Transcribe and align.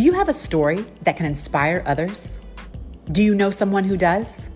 Do 0.00 0.06
you 0.06 0.14
have 0.14 0.30
a 0.30 0.32
story 0.32 0.86
that 1.02 1.18
can 1.18 1.26
inspire 1.26 1.82
others? 1.84 2.38
Do 3.12 3.22
you 3.22 3.34
know 3.34 3.50
someone 3.50 3.84
who 3.84 3.98
does? 3.98 4.48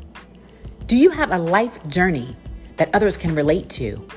Do 0.87 0.97
you 0.97 1.11
have 1.11 1.33
a 1.33 1.37
life 1.37 1.87
journey 1.87 2.35
that 2.79 2.89
others 2.95 3.19
can 3.19 3.35
relate 3.35 3.69
to? 3.81 4.09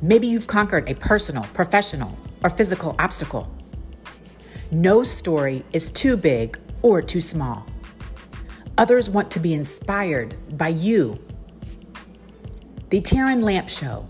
Maybe 0.00 0.28
you've 0.28 0.46
conquered 0.46 0.88
a 0.88 0.94
personal, 0.94 1.42
professional, 1.52 2.16
or 2.44 2.50
physical 2.50 2.94
obstacle. 3.00 3.52
No 4.70 5.02
story 5.02 5.64
is 5.72 5.90
too 5.90 6.16
big 6.16 6.60
or 6.82 7.02
too 7.02 7.20
small. 7.20 7.66
Others 8.78 9.10
want 9.10 9.32
to 9.32 9.40
be 9.40 9.52
inspired 9.52 10.36
by 10.56 10.68
you. 10.68 11.18
The 12.90 13.00
Taryn 13.00 13.42
Lamp 13.42 13.68
Show. 13.68 14.06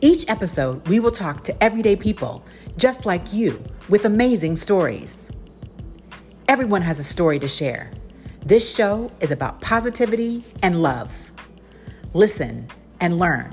Each 0.00 0.24
episode, 0.28 0.86
we 0.86 1.00
will 1.00 1.10
talk 1.10 1.42
to 1.42 1.64
everyday 1.64 1.96
people 1.96 2.46
just 2.76 3.06
like 3.06 3.32
you 3.32 3.60
with 3.90 4.04
amazing 4.04 4.54
stories. 4.54 5.30
Everyone 6.46 6.82
has 6.82 7.00
a 7.00 7.04
story 7.04 7.40
to 7.40 7.48
share. 7.48 7.90
This 8.46 8.72
show 8.72 9.10
is 9.18 9.32
about 9.32 9.60
positivity 9.60 10.44
and 10.62 10.80
love. 10.80 11.32
Listen 12.14 12.68
and 13.00 13.18
learn 13.18 13.52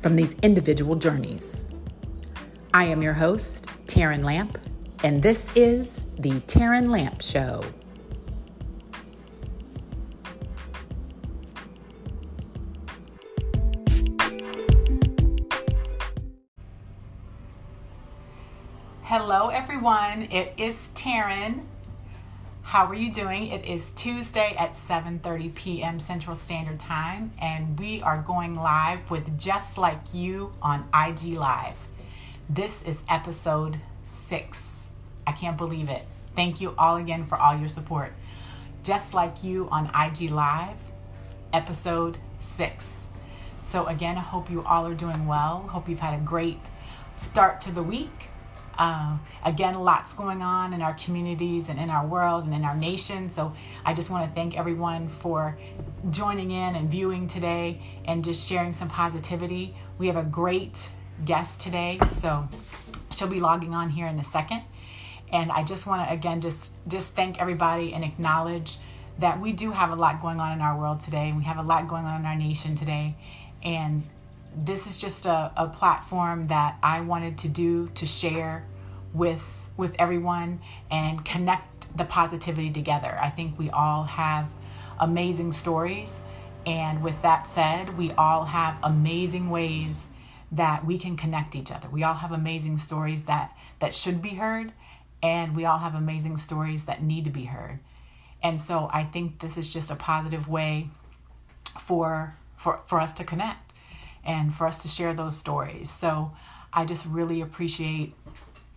from 0.00 0.16
these 0.16 0.34
individual 0.42 0.96
journeys. 0.96 1.64
I 2.74 2.84
am 2.86 3.02
your 3.02 3.12
host, 3.12 3.66
Taryn 3.86 4.24
Lamp, 4.24 4.58
and 5.04 5.22
this 5.22 5.48
is 5.54 6.02
the 6.18 6.32
Taryn 6.40 6.90
Lamp 6.90 7.22
Show. 7.22 7.62
Hello, 19.14 19.48
everyone. 19.48 20.22
It 20.30 20.54
is 20.56 20.88
Taryn. 20.94 21.66
How 22.62 22.86
are 22.86 22.94
you 22.94 23.12
doing? 23.12 23.48
It 23.48 23.66
is 23.66 23.90
Tuesday 23.90 24.56
at 24.58 24.72
7:30 24.72 25.54
p.m. 25.54 26.00
Central 26.00 26.34
Standard 26.34 26.80
Time, 26.80 27.30
and 27.38 27.78
we 27.78 28.00
are 28.00 28.22
going 28.22 28.54
live 28.54 29.10
with 29.10 29.38
Just 29.38 29.76
Like 29.76 30.14
You 30.14 30.54
on 30.62 30.88
IG 30.94 31.36
Live. 31.36 31.76
This 32.48 32.82
is 32.84 33.02
episode 33.06 33.78
six. 34.02 34.86
I 35.26 35.32
can't 35.32 35.58
believe 35.58 35.90
it. 35.90 36.06
Thank 36.34 36.62
you 36.62 36.74
all 36.78 36.96
again 36.96 37.26
for 37.26 37.36
all 37.36 37.54
your 37.54 37.68
support. 37.68 38.14
Just 38.82 39.12
Like 39.12 39.44
You 39.44 39.68
on 39.70 39.90
IG 39.94 40.30
Live, 40.30 40.78
episode 41.52 42.16
six. 42.40 43.04
So, 43.60 43.84
again, 43.88 44.16
I 44.16 44.20
hope 44.20 44.50
you 44.50 44.62
all 44.62 44.86
are 44.86 44.94
doing 44.94 45.26
well. 45.26 45.68
Hope 45.68 45.86
you've 45.86 46.00
had 46.00 46.18
a 46.18 46.24
great 46.24 46.70
start 47.14 47.60
to 47.60 47.72
the 47.72 47.82
week. 47.82 48.31
Uh, 48.78 49.18
again, 49.44 49.74
lots 49.74 50.12
going 50.12 50.42
on 50.42 50.72
in 50.72 50.82
our 50.82 50.94
communities 50.94 51.68
and 51.68 51.78
in 51.78 51.90
our 51.90 52.06
world 52.06 52.44
and 52.44 52.54
in 52.54 52.64
our 52.64 52.76
nation. 52.76 53.28
So 53.28 53.52
I 53.84 53.94
just 53.94 54.10
want 54.10 54.28
to 54.28 54.34
thank 54.34 54.58
everyone 54.58 55.08
for 55.08 55.58
joining 56.10 56.50
in 56.50 56.74
and 56.74 56.90
viewing 56.90 57.26
today 57.26 57.82
and 58.06 58.24
just 58.24 58.48
sharing 58.48 58.72
some 58.72 58.88
positivity. 58.88 59.74
We 59.98 60.06
have 60.06 60.16
a 60.16 60.24
great 60.24 60.88
guest 61.24 61.60
today, 61.60 61.98
so 62.08 62.48
she'll 63.10 63.28
be 63.28 63.40
logging 63.40 63.74
on 63.74 63.90
here 63.90 64.06
in 64.06 64.18
a 64.18 64.24
second. 64.24 64.62
And 65.30 65.50
I 65.50 65.64
just 65.64 65.86
want 65.86 66.06
to 66.06 66.12
again 66.12 66.40
just 66.40 66.72
just 66.88 67.14
thank 67.14 67.40
everybody 67.40 67.92
and 67.94 68.04
acknowledge 68.04 68.78
that 69.18 69.40
we 69.40 69.52
do 69.52 69.70
have 69.70 69.90
a 69.90 69.94
lot 69.94 70.20
going 70.20 70.40
on 70.40 70.52
in 70.52 70.60
our 70.60 70.78
world 70.78 71.00
today. 71.00 71.32
We 71.36 71.44
have 71.44 71.58
a 71.58 71.62
lot 71.62 71.88
going 71.88 72.04
on 72.04 72.20
in 72.20 72.26
our 72.26 72.36
nation 72.36 72.74
today, 72.74 73.16
and 73.62 74.02
this 74.56 74.86
is 74.86 74.98
just 74.98 75.26
a, 75.26 75.52
a 75.56 75.68
platform 75.68 76.44
that 76.44 76.78
I 76.82 77.00
wanted 77.00 77.38
to 77.38 77.48
do 77.48 77.88
to 77.94 78.06
share 78.06 78.66
with 79.12 79.70
with 79.76 79.96
everyone 79.98 80.60
and 80.90 81.24
connect 81.24 81.96
the 81.96 82.04
positivity 82.04 82.70
together. 82.70 83.16
I 83.20 83.30
think 83.30 83.58
we 83.58 83.70
all 83.70 84.04
have 84.04 84.50
amazing 85.00 85.52
stories 85.52 86.20
and 86.66 87.02
with 87.02 87.20
that 87.22 87.46
said, 87.46 87.96
we 87.98 88.12
all 88.12 88.44
have 88.44 88.78
amazing 88.82 89.50
ways 89.50 90.06
that 90.52 90.84
we 90.84 90.98
can 90.98 91.16
connect 91.16 91.56
each 91.56 91.72
other. 91.72 91.88
We 91.88 92.04
all 92.04 92.14
have 92.14 92.30
amazing 92.30 92.78
stories 92.78 93.22
that 93.22 93.56
that 93.80 93.94
should 93.94 94.22
be 94.22 94.30
heard 94.30 94.72
and 95.22 95.56
we 95.56 95.64
all 95.64 95.78
have 95.78 95.94
amazing 95.94 96.36
stories 96.36 96.84
that 96.84 97.02
need 97.02 97.24
to 97.24 97.30
be 97.30 97.44
heard. 97.44 97.80
And 98.42 98.60
so 98.60 98.88
I 98.92 99.04
think 99.04 99.40
this 99.40 99.56
is 99.56 99.72
just 99.72 99.90
a 99.90 99.96
positive 99.96 100.48
way 100.48 100.90
for 101.80 102.36
for 102.56 102.80
for 102.84 103.00
us 103.00 103.12
to 103.14 103.24
connect 103.24 103.61
and 104.24 104.54
for 104.54 104.66
us 104.66 104.78
to 104.82 104.88
share 104.88 105.14
those 105.14 105.36
stories. 105.36 105.90
So 105.90 106.32
I 106.72 106.84
just 106.84 107.06
really 107.06 107.40
appreciate 107.40 108.14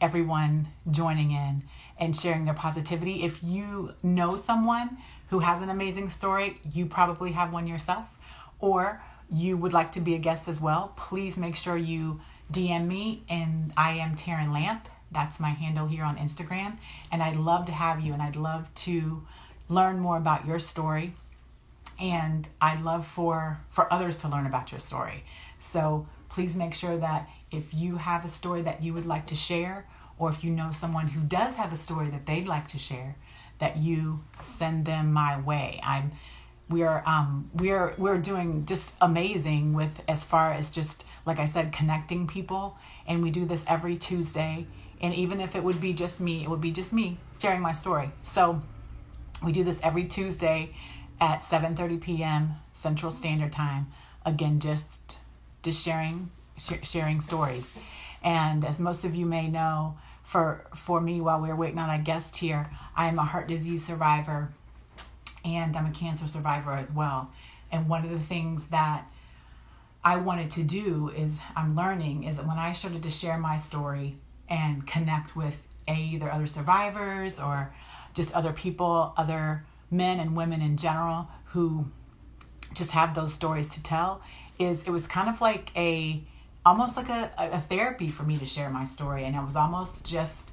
everyone 0.02 0.68
joining 0.92 1.32
in 1.32 1.64
and 1.98 2.16
sharing 2.16 2.46
their 2.46 2.54
positivity. 2.54 3.24
If 3.24 3.44
you 3.44 3.94
know 4.04 4.36
someone 4.36 4.98
who 5.30 5.40
has 5.40 5.64
an 5.64 5.70
amazing 5.70 6.10
story, 6.10 6.60
you 6.72 6.86
probably 6.86 7.32
have 7.32 7.54
one 7.54 7.68
yourself, 7.68 8.18
or 8.60 9.02
you 9.32 9.58
would 9.58 9.74
like 9.74 9.92
to 9.94 10.00
be 10.02 10.16
a 10.16 10.20
guest 10.20 10.48
as 10.48 10.60
well, 10.60 10.94
please 10.96 11.38
make 11.38 11.56
sure 11.56 11.78
you 11.78 12.20
DM 12.52 12.88
me 12.88 13.24
and 13.30 13.74
I 13.76 13.92
am 13.94 14.16
Taryn 14.16 14.54
Lamp. 14.54 14.88
That's 15.12 15.40
my 15.40 15.50
handle 15.50 15.88
here 15.88 16.04
on 16.04 16.18
Instagram. 16.18 16.78
And 17.12 17.24
I'd 17.24 17.38
love 17.38 17.66
to 17.68 17.72
have 17.72 18.02
you 18.02 18.14
and 18.14 18.22
I'd 18.22 18.36
love 18.36 18.74
to 18.76 19.26
learn 19.70 20.00
more 20.00 20.18
about 20.18 20.46
your 20.46 20.60
story. 20.60 21.14
And 22.00 22.48
I'd 22.62 22.82
love 22.84 23.08
for 23.08 23.60
for 23.70 23.92
others 23.92 24.18
to 24.20 24.28
learn 24.28 24.46
about 24.46 24.72
your 24.72 24.80
story. 24.80 25.24
So 25.60 26.08
please 26.30 26.56
make 26.56 26.74
sure 26.74 26.98
that 26.98 27.30
if 27.52 27.74
you 27.74 27.98
have 27.98 28.26
a 28.26 28.30
story 28.30 28.62
that 28.64 28.84
you 28.84 28.94
would 28.94 29.06
like 29.06 29.28
to 29.28 29.36
share, 29.36 29.88
or 30.18 30.30
if 30.30 30.44
you 30.44 30.52
know 30.52 30.72
someone 30.72 31.08
who 31.08 31.22
does 31.22 31.56
have 31.56 31.72
a 31.72 31.78
story 31.78 32.10
that 32.10 32.26
they'd 32.26 32.48
like 32.48 32.68
to 32.70 32.78
share, 32.78 33.16
that 33.60 33.78
you 33.78 34.24
send 34.34 34.86
them 34.86 35.14
my 35.14 35.40
way. 35.40 35.80
I'm 35.84 36.12
we 36.68 36.82
are 36.84 37.04
um 37.06 37.50
we 37.54 37.72
are 37.72 37.94
we're 37.98 38.18
doing 38.18 38.66
just 38.66 38.96
amazing 39.02 39.74
with 39.74 40.04
as 40.08 40.26
far 40.26 40.52
as 40.52 40.72
just 40.72 41.06
like 41.26 41.40
I 41.40 41.46
said 41.46 41.72
connecting 41.72 42.28
people 42.28 42.78
and 43.08 43.22
we 43.22 43.30
do 43.30 43.46
this 43.46 43.64
every 43.68 43.96
Tuesday 43.96 44.66
and 45.00 45.14
even 45.14 45.40
if 45.40 45.56
it 45.56 45.64
would 45.64 45.80
be 45.80 45.94
just 45.94 46.20
me 46.20 46.44
it 46.44 46.50
would 46.50 46.62
be 46.62 46.72
just 46.72 46.92
me 46.92 47.18
sharing 47.40 47.62
my 47.62 47.72
story. 47.72 48.12
So 48.22 48.62
we 49.44 49.52
do 49.52 49.64
this 49.64 49.82
every 49.84 50.06
Tuesday 50.06 50.74
at 51.20 51.40
7:30 51.40 52.02
p.m. 52.02 52.56
Central 52.74 53.12
Standard 53.12 53.52
Time. 53.52 53.88
Again 54.26 54.60
just 54.60 55.20
just 55.64 55.84
sharing 55.84 56.32
sharing 56.58 57.20
stories. 57.22 57.68
And 58.24 58.66
as 58.66 58.80
most 58.80 59.04
of 59.04 59.16
you 59.16 59.26
may 59.26 59.48
know, 59.48 59.98
for 60.24 60.66
for 60.76 61.00
me 61.00 61.22
while 61.22 61.40
we 61.42 61.50
are 61.50 61.56
waiting 61.56 61.80
on 61.80 61.90
a 61.90 62.00
guest 62.00 62.38
here, 62.38 62.70
I 62.96 63.08
am 63.08 63.20
a 63.20 63.24
heart 63.24 63.48
disease 63.48 63.86
survivor 63.86 64.52
and 65.44 65.76
I'm 65.76 65.86
a 65.86 65.92
cancer 65.92 66.28
survivor 66.28 66.72
as 66.72 66.92
well. 66.92 67.32
And 67.72 67.88
one 67.88 68.04
of 68.04 68.10
the 68.10 68.20
things 68.20 68.68
that 68.68 69.06
I 70.04 70.18
wanted 70.18 70.52
to 70.52 70.64
do 70.64 71.10
is 71.16 71.40
I'm 71.56 71.76
learning 71.76 72.24
is 72.24 72.38
that 72.38 72.48
when 72.48 72.58
I 72.58 72.74
started 72.74 73.04
to 73.04 73.10
share 73.10 73.38
my 73.38 73.58
story 73.58 74.18
and 74.50 74.86
connect 74.86 75.36
with 75.36 75.68
a, 75.88 75.96
either 75.96 76.32
other 76.32 76.48
survivors 76.48 77.40
or 77.40 77.74
just 78.14 78.34
other 78.34 78.54
people, 78.54 79.14
other 79.18 79.66
men 79.92 80.20
and 80.20 80.36
women 80.36 80.62
in 80.62 80.78
general 80.78 81.28
who 81.48 81.86
just 82.74 82.92
have 82.92 83.14
those 83.14 83.34
stories 83.34 83.70
to 83.70 83.84
tell, 83.84 84.22
is 84.60 84.84
it 84.84 84.90
was 84.92 85.08
kind 85.08 85.30
of 85.30 85.42
like 85.42 85.72
a 85.76 86.22
almost 86.66 86.98
like 86.98 87.10
a, 87.10 87.32
a 87.38 87.60
therapy 87.60 88.08
for 88.08 88.24
me 88.24 88.38
to 88.38 88.46
share 88.46 88.70
my 88.70 88.84
story. 88.84 89.24
And 89.26 89.36
it 89.36 89.44
was 89.44 89.56
almost 89.56 90.10
just 90.10 90.52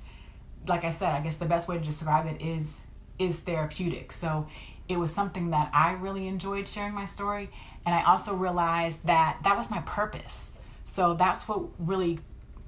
like 0.68 0.84
i 0.84 0.90
said 0.90 1.08
i 1.08 1.20
guess 1.20 1.34
the 1.36 1.44
best 1.44 1.66
way 1.66 1.76
to 1.76 1.84
describe 1.84 2.26
it 2.26 2.40
is 2.40 2.82
is 3.18 3.40
therapeutic. 3.40 4.12
So 4.12 4.46
it 4.88 4.98
was 4.98 5.12
something 5.12 5.50
that 5.50 5.70
i 5.72 5.92
really 5.92 6.28
enjoyed 6.28 6.68
sharing 6.68 6.94
my 6.94 7.06
story. 7.06 7.50
And 7.86 7.94
i 7.94 8.04
also 8.04 8.34
realized 8.34 9.06
that 9.06 9.38
that 9.44 9.56
was 9.56 9.70
my 9.70 9.80
purpose. 9.80 10.58
So 10.84 11.14
that's 11.14 11.48
what 11.48 11.62
really 11.78 12.20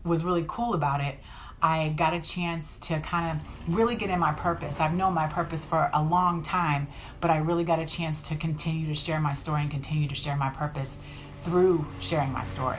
was 0.05 0.25
really 0.25 0.45
cool 0.47 0.75
about 0.75 1.01
it 1.01 1.17
i 1.65 1.89
got 1.97 2.15
a 2.15 2.21
chance 2.21 2.79
to 2.79 3.01
kind 3.01 3.41
of 3.41 3.75
really 3.77 3.97
get 3.97 4.11
in 4.11 4.21
my 4.21 4.33
purpose 4.33 4.79
i've 4.79 4.95
known 4.95 5.13
my 5.13 5.27
purpose 5.27 5.65
for 5.65 5.91
a 5.95 6.03
long 6.03 6.43
time 6.43 6.87
but 7.21 7.31
i 7.31 7.39
really 7.39 7.65
got 7.65 7.81
a 7.81 7.87
chance 7.87 8.23
to 8.23 8.37
continue 8.37 8.87
to 8.87 8.95
share 8.95 9.19
my 9.19 9.33
story 9.33 9.63
and 9.63 9.71
continue 9.71 10.07
to 10.07 10.15
share 10.15 10.37
my 10.37 10.51
purpose 10.51 10.99
through 11.41 11.85
sharing 12.01 12.33
my 12.33 12.43
story 12.43 12.79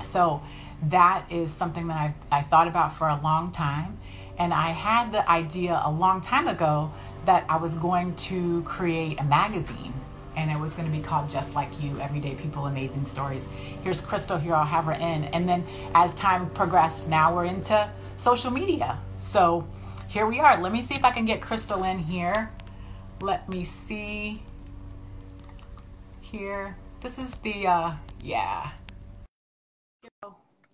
so 0.00 0.42
that 0.82 1.26
is 1.30 1.52
something 1.52 1.86
that 1.88 1.96
I, 1.96 2.14
I 2.30 2.42
thought 2.42 2.68
about 2.68 2.92
for 2.92 3.08
a 3.08 3.20
long 3.20 3.50
time. 3.52 3.98
And 4.38 4.52
I 4.52 4.70
had 4.70 5.12
the 5.12 5.28
idea 5.30 5.80
a 5.84 5.90
long 5.90 6.20
time 6.20 6.48
ago 6.48 6.90
that 7.24 7.44
I 7.48 7.56
was 7.56 7.74
going 7.74 8.14
to 8.16 8.62
create 8.62 9.20
a 9.20 9.24
magazine 9.24 9.94
and 10.36 10.50
it 10.50 10.58
was 10.58 10.74
going 10.74 10.90
to 10.90 10.96
be 10.96 11.02
called 11.02 11.28
Just 11.28 11.54
Like 11.54 11.68
You 11.82 11.98
Everyday 12.00 12.34
People 12.34 12.66
Amazing 12.66 13.06
Stories. 13.06 13.46
Here's 13.82 14.00
Crystal 14.00 14.38
here, 14.38 14.54
I'll 14.54 14.64
have 14.64 14.84
her 14.86 14.92
in. 14.92 15.24
And 15.24 15.48
then 15.48 15.64
as 15.94 16.14
time 16.14 16.50
progressed, 16.50 17.08
now 17.08 17.34
we're 17.34 17.44
into 17.44 17.90
social 18.16 18.50
media. 18.50 18.98
So 19.18 19.68
here 20.08 20.26
we 20.26 20.40
are. 20.40 20.60
Let 20.60 20.72
me 20.72 20.82
see 20.82 20.94
if 20.94 21.04
I 21.04 21.10
can 21.10 21.24
get 21.24 21.40
Crystal 21.40 21.84
in 21.84 21.98
here. 21.98 22.50
Let 23.20 23.48
me 23.48 23.64
see 23.64 24.42
here. 26.20 26.76
This 27.00 27.18
is 27.18 27.34
the, 27.36 27.66
uh, 27.66 27.92
yeah, 28.22 28.70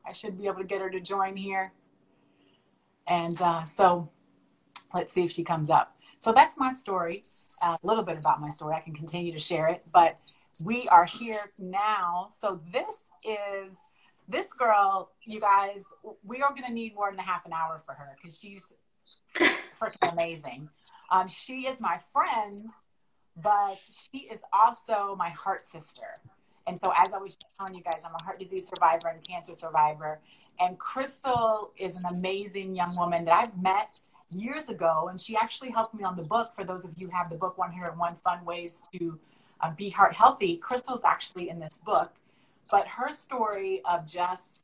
I 0.06 0.12
should 0.12 0.38
be 0.38 0.46
able 0.46 0.58
to 0.58 0.64
get 0.64 0.80
her 0.80 0.90
to 0.90 1.00
join 1.00 1.36
here. 1.36 1.72
And 3.06 3.40
uh, 3.40 3.64
so 3.64 4.10
Let's 4.94 5.12
see 5.12 5.24
if 5.24 5.30
she 5.30 5.44
comes 5.44 5.70
up. 5.70 5.97
So 6.20 6.32
that's 6.32 6.56
my 6.58 6.72
story, 6.72 7.22
a 7.62 7.76
little 7.82 8.02
bit 8.02 8.18
about 8.18 8.40
my 8.40 8.48
story. 8.48 8.74
I 8.74 8.80
can 8.80 8.94
continue 8.94 9.32
to 9.32 9.38
share 9.38 9.68
it, 9.68 9.84
but 9.92 10.18
we 10.64 10.88
are 10.90 11.04
here 11.04 11.52
now. 11.58 12.28
So 12.28 12.60
this 12.72 13.04
is 13.24 13.76
this 14.28 14.46
girl, 14.58 15.12
you 15.24 15.40
guys, 15.40 15.84
we 16.24 16.42
are 16.42 16.50
going 16.50 16.64
to 16.64 16.72
need 16.72 16.94
more 16.94 17.10
than 17.10 17.18
a 17.18 17.22
half 17.22 17.46
an 17.46 17.52
hour 17.52 17.78
for 17.84 17.94
her 17.94 18.16
because 18.20 18.38
she's 18.38 18.72
freaking 19.80 20.12
amazing. 20.12 20.68
Um, 21.10 21.28
she 21.28 21.66
is 21.66 21.80
my 21.80 21.98
friend, 22.12 22.54
but 23.42 23.78
she 24.12 24.24
is 24.24 24.40
also 24.52 25.14
my 25.16 25.30
heart 25.30 25.64
sister. 25.64 26.12
And 26.66 26.78
so, 26.84 26.92
as 26.94 27.14
I 27.14 27.18
was 27.18 27.38
telling 27.58 27.78
you 27.78 27.82
guys, 27.82 28.02
I'm 28.04 28.12
a 28.20 28.24
heart 28.24 28.38
disease 28.40 28.68
survivor 28.68 29.08
and 29.08 29.26
cancer 29.26 29.56
survivor. 29.56 30.20
And 30.60 30.78
Crystal 30.78 31.72
is 31.78 32.04
an 32.04 32.18
amazing 32.18 32.76
young 32.76 32.90
woman 32.98 33.24
that 33.24 33.34
I've 33.34 33.62
met 33.62 33.98
years 34.34 34.68
ago. 34.68 35.08
And 35.10 35.20
she 35.20 35.36
actually 35.36 35.70
helped 35.70 35.94
me 35.94 36.04
on 36.04 36.16
the 36.16 36.22
book. 36.22 36.46
For 36.54 36.64
those 36.64 36.84
of 36.84 36.90
you 36.96 37.06
who 37.06 37.16
have 37.16 37.30
the 37.30 37.36
book, 37.36 37.58
One 37.58 37.72
Hair 37.72 37.88
and 37.90 37.98
One 37.98 38.14
Fun 38.26 38.44
Ways 38.44 38.82
to 38.94 39.18
uh, 39.60 39.70
Be 39.72 39.90
Heart 39.90 40.14
Healthy, 40.14 40.56
Crystal's 40.58 41.02
actually 41.04 41.48
in 41.48 41.58
this 41.58 41.74
book. 41.74 42.12
But 42.70 42.86
her 42.86 43.10
story 43.10 43.80
of 43.88 44.06
just 44.06 44.62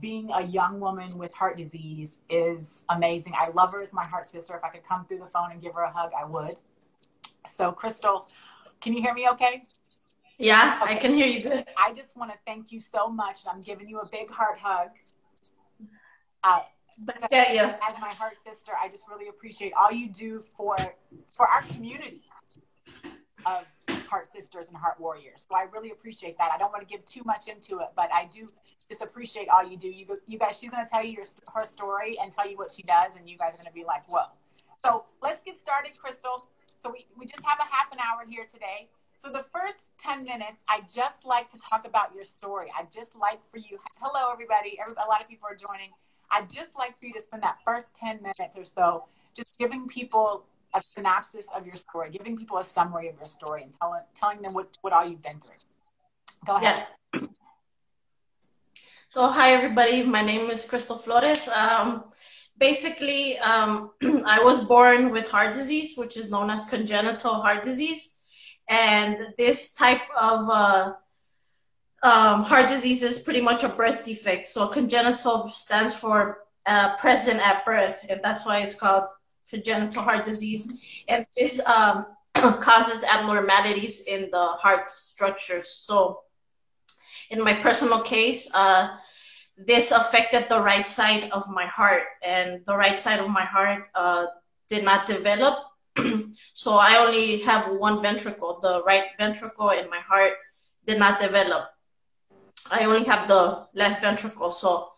being 0.00 0.30
a 0.32 0.42
young 0.42 0.80
woman 0.80 1.08
with 1.16 1.34
heart 1.36 1.58
disease 1.58 2.18
is 2.30 2.84
amazing. 2.88 3.34
I 3.36 3.50
love 3.54 3.72
her 3.72 3.82
as 3.82 3.92
my 3.92 4.04
heart 4.10 4.24
sister. 4.24 4.56
If 4.56 4.64
I 4.64 4.68
could 4.68 4.88
come 4.88 5.04
through 5.04 5.18
the 5.18 5.26
phone 5.26 5.52
and 5.52 5.60
give 5.60 5.74
her 5.74 5.82
a 5.82 5.90
hug, 5.90 6.12
I 6.18 6.24
would. 6.24 6.48
So, 7.54 7.72
Crystal, 7.72 8.26
can 8.80 8.94
you 8.94 9.02
hear 9.02 9.12
me 9.12 9.28
okay? 9.30 9.64
Yeah, 10.38 10.80
okay. 10.82 10.94
I 10.94 10.96
can 10.96 11.14
hear 11.14 11.26
you 11.26 11.42
good. 11.42 11.64
I 11.76 11.92
just 11.92 12.16
want 12.16 12.30
to 12.30 12.38
thank 12.46 12.72
you 12.72 12.80
so 12.80 13.08
much. 13.08 13.40
I'm 13.50 13.60
giving 13.60 13.86
you 13.88 14.00
a 14.00 14.06
big 14.06 14.30
heart 14.30 14.58
hug. 14.58 14.88
Uh, 16.42 16.60
yeah, 17.30 17.52
yeah. 17.52 17.76
As 17.86 17.94
my 18.00 18.12
heart 18.14 18.36
sister, 18.36 18.72
I 18.80 18.88
just 18.88 19.04
really 19.08 19.28
appreciate 19.28 19.72
all 19.78 19.92
you 19.92 20.08
do 20.08 20.40
for 20.56 20.76
for 21.30 21.46
our 21.46 21.62
community 21.62 22.22
of 23.44 23.66
heart 24.08 24.32
sisters 24.32 24.68
and 24.68 24.76
heart 24.76 24.98
warriors. 25.00 25.46
So 25.50 25.58
I 25.58 25.64
really 25.72 25.90
appreciate 25.90 26.38
that. 26.38 26.50
I 26.52 26.58
don't 26.58 26.72
want 26.72 26.86
to 26.86 26.92
give 26.92 27.04
too 27.04 27.22
much 27.26 27.48
into 27.48 27.80
it, 27.80 27.88
but 27.96 28.08
I 28.12 28.26
do 28.26 28.46
just 28.88 29.02
appreciate 29.02 29.48
all 29.48 29.68
you 29.68 29.76
do. 29.76 29.88
You, 29.88 30.06
you 30.26 30.38
guys, 30.38 30.58
she's 30.58 30.70
going 30.70 30.84
to 30.84 30.90
tell 30.90 31.04
you 31.04 31.10
your, 31.14 31.24
her 31.54 31.64
story 31.64 32.16
and 32.22 32.30
tell 32.32 32.48
you 32.48 32.56
what 32.56 32.72
she 32.72 32.82
does, 32.82 33.08
and 33.18 33.28
you 33.28 33.36
guys 33.36 33.54
are 33.54 33.64
going 33.64 33.72
to 33.72 33.72
be 33.72 33.84
like, 33.84 34.02
whoa. 34.08 34.26
So 34.78 35.04
let's 35.22 35.42
get 35.42 35.56
started, 35.56 35.96
Crystal. 35.98 36.36
So 36.82 36.90
we, 36.92 37.06
we 37.16 37.26
just 37.26 37.40
have 37.44 37.58
a 37.58 37.74
half 37.74 37.90
an 37.92 37.98
hour 37.98 38.24
here 38.30 38.46
today. 38.50 38.88
So 39.18 39.30
the 39.30 39.44
first 39.54 39.90
10 39.98 40.20
minutes, 40.26 40.62
I 40.68 40.80
just 40.92 41.24
like 41.24 41.48
to 41.50 41.58
talk 41.70 41.86
about 41.86 42.14
your 42.14 42.24
story. 42.24 42.70
I 42.76 42.84
just 42.92 43.16
like 43.16 43.40
for 43.50 43.58
you, 43.58 43.78
hello 44.00 44.30
everybody, 44.30 44.78
Every, 44.78 44.94
a 45.02 45.08
lot 45.08 45.20
of 45.20 45.28
people 45.28 45.48
are 45.50 45.56
joining. 45.56 45.90
I 46.30 46.42
just 46.42 46.76
like 46.78 46.98
for 46.98 47.06
you 47.06 47.14
to 47.14 47.20
spend 47.20 47.42
that 47.42 47.58
first 47.64 47.94
10 47.94 48.22
minutes 48.22 48.56
or 48.56 48.64
so 48.64 49.04
just 49.34 49.58
giving 49.58 49.86
people 49.86 50.44
a 50.74 50.80
synopsis 50.80 51.46
of 51.54 51.64
your 51.64 51.72
story, 51.72 52.10
giving 52.10 52.36
people 52.36 52.58
a 52.58 52.64
summary 52.64 53.08
of 53.08 53.14
your 53.14 53.22
story 53.22 53.62
and 53.62 53.72
telling, 53.78 54.02
telling 54.18 54.42
them 54.42 54.52
what, 54.52 54.76
what 54.82 54.92
all 54.92 55.06
you've 55.06 55.22
been 55.22 55.38
through. 55.40 55.50
Go 56.46 56.56
ahead. 56.56 56.86
Yeah. 57.12 57.20
So, 59.08 59.28
hi 59.28 59.52
everybody. 59.52 60.02
My 60.02 60.22
name 60.22 60.50
is 60.50 60.68
Crystal 60.68 60.96
Flores. 60.96 61.48
Um, 61.48 62.04
basically, 62.58 63.38
um, 63.38 63.92
I 64.26 64.42
was 64.42 64.66
born 64.66 65.10
with 65.10 65.30
heart 65.30 65.54
disease, 65.54 65.96
which 65.96 66.16
is 66.16 66.30
known 66.30 66.50
as 66.50 66.64
congenital 66.66 67.34
heart 67.34 67.64
disease. 67.64 68.18
And 68.68 69.16
this 69.38 69.74
type 69.74 70.02
of 70.20 70.48
uh, 70.50 70.92
um, 72.06 72.44
heart 72.44 72.68
disease 72.68 73.02
is 73.02 73.18
pretty 73.18 73.40
much 73.40 73.64
a 73.64 73.68
birth 73.68 74.04
defect. 74.04 74.46
So, 74.46 74.68
congenital 74.68 75.48
stands 75.48 75.92
for 75.92 76.44
uh, 76.64 76.96
present 76.98 77.40
at 77.40 77.64
birth, 77.64 78.06
and 78.08 78.20
that's 78.22 78.46
why 78.46 78.60
it's 78.60 78.76
called 78.76 79.04
congenital 79.50 80.02
heart 80.02 80.24
disease. 80.24 80.70
And 81.08 81.26
this 81.36 81.58
um, 81.66 82.06
causes 82.34 83.02
abnormalities 83.02 84.06
in 84.06 84.30
the 84.30 84.46
heart 84.62 84.88
structure. 84.90 85.62
So, 85.64 86.20
in 87.28 87.42
my 87.42 87.54
personal 87.54 88.00
case, 88.02 88.48
uh, 88.54 88.96
this 89.58 89.90
affected 89.90 90.48
the 90.48 90.62
right 90.62 90.86
side 90.86 91.30
of 91.32 91.50
my 91.50 91.66
heart, 91.66 92.04
and 92.22 92.60
the 92.66 92.76
right 92.76 93.00
side 93.00 93.18
of 93.18 93.28
my 93.30 93.44
heart 93.44 93.88
uh, 93.96 94.26
did 94.68 94.84
not 94.84 95.08
develop. 95.08 95.58
so 96.54 96.76
I 96.76 96.98
only 97.04 97.40
have 97.40 97.72
one 97.72 98.00
ventricle. 98.00 98.60
The 98.60 98.84
right 98.84 99.06
ventricle 99.18 99.70
in 99.70 99.90
my 99.90 100.00
heart 100.00 100.34
did 100.86 101.00
not 101.00 101.18
develop. 101.18 101.70
I 102.70 102.84
only 102.84 103.04
have 103.04 103.28
the 103.28 103.66
left 103.74 104.02
ventricle. 104.02 104.50
So 104.50 104.90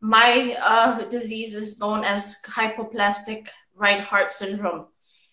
my 0.00 0.56
uh, 0.60 1.04
disease 1.08 1.54
is 1.54 1.80
known 1.80 2.04
as 2.04 2.42
hypoplastic 2.46 3.48
right 3.74 4.00
heart 4.00 4.32
syndrome, 4.32 4.86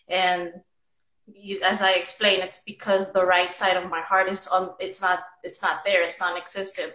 and 0.08 0.54
as 1.64 1.82
I 1.82 1.92
explained, 1.94 2.44
it's 2.44 2.64
because 2.64 3.14
the 3.14 3.26
right 3.26 3.54
side 3.54 3.78
of 3.78 3.90
my 3.90 4.02
heart 4.02 4.30
is 4.30 4.48
on. 4.48 4.72
It's 4.80 5.02
not. 5.02 5.24
It's 5.44 5.62
not 5.62 5.84
there. 5.84 6.04
It's 6.04 6.20
non-existent. 6.20 6.94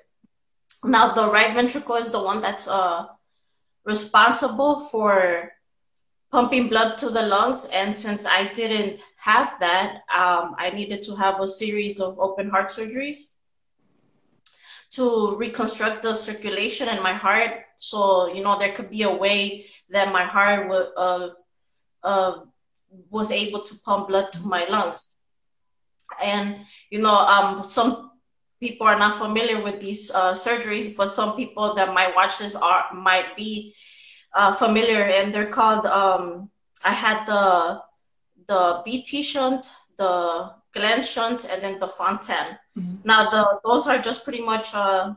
Now 0.84 1.14
the 1.14 1.30
right 1.30 1.54
ventricle 1.54 1.96
is 1.96 2.12
the 2.12 2.22
one 2.22 2.40
that's 2.40 2.68
uh, 2.68 3.06
responsible 3.84 4.80
for 4.80 5.52
pumping 6.30 6.68
blood 6.68 6.98
to 6.98 7.10
the 7.10 7.22
lungs. 7.22 7.66
And 7.72 7.94
since 7.94 8.26
I 8.26 8.52
didn't 8.52 9.00
have 9.16 9.58
that, 9.60 10.02
um, 10.14 10.54
I 10.58 10.70
needed 10.74 11.02
to 11.04 11.16
have 11.16 11.40
a 11.40 11.48
series 11.48 12.00
of 12.00 12.18
open 12.18 12.50
heart 12.50 12.70
surgeries 12.70 13.35
to 14.96 15.36
reconstruct 15.36 16.02
the 16.02 16.14
circulation 16.14 16.88
in 16.88 17.02
my 17.02 17.12
heart. 17.12 17.50
So, 17.76 18.32
you 18.32 18.42
know, 18.42 18.58
there 18.58 18.72
could 18.72 18.90
be 18.90 19.02
a 19.02 19.14
way 19.14 19.66
that 19.90 20.12
my 20.12 20.24
heart 20.24 20.70
uh, 20.96 21.28
uh, 22.02 22.32
was 23.10 23.30
able 23.30 23.60
to 23.60 23.74
pump 23.84 24.08
blood 24.08 24.32
to 24.32 24.40
my 24.46 24.66
lungs. 24.66 25.16
And, 26.22 26.64
you 26.90 27.00
know, 27.02 27.14
um, 27.14 27.62
some 27.62 28.12
people 28.60 28.86
are 28.86 28.98
not 28.98 29.16
familiar 29.18 29.60
with 29.62 29.80
these 29.80 30.10
uh, 30.10 30.32
surgeries, 30.32 30.96
but 30.96 31.08
some 31.08 31.36
people 31.36 31.74
that 31.74 31.92
might 31.92 32.14
watch 32.14 32.38
this 32.38 32.56
are 32.56 32.86
might 32.94 33.36
be 33.36 33.74
uh, 34.34 34.52
familiar, 34.52 35.02
and 35.02 35.34
they're 35.34 35.50
called. 35.50 35.86
Um, 35.86 36.50
I 36.84 36.92
had 36.92 37.26
the 37.26 37.82
the 38.46 38.82
BT 38.84 39.22
shunt, 39.22 39.66
the 39.96 40.52
Glenn 40.76 41.02
shunt, 41.02 41.48
and 41.50 41.62
then 41.62 41.80
the 41.80 41.88
Fontan. 41.88 42.58
Mm-hmm. 42.78 42.96
Now, 43.04 43.30
the 43.30 43.60
those 43.64 43.88
are 43.88 43.98
just 43.98 44.24
pretty 44.24 44.44
much 44.44 44.74
uh, 44.74 45.14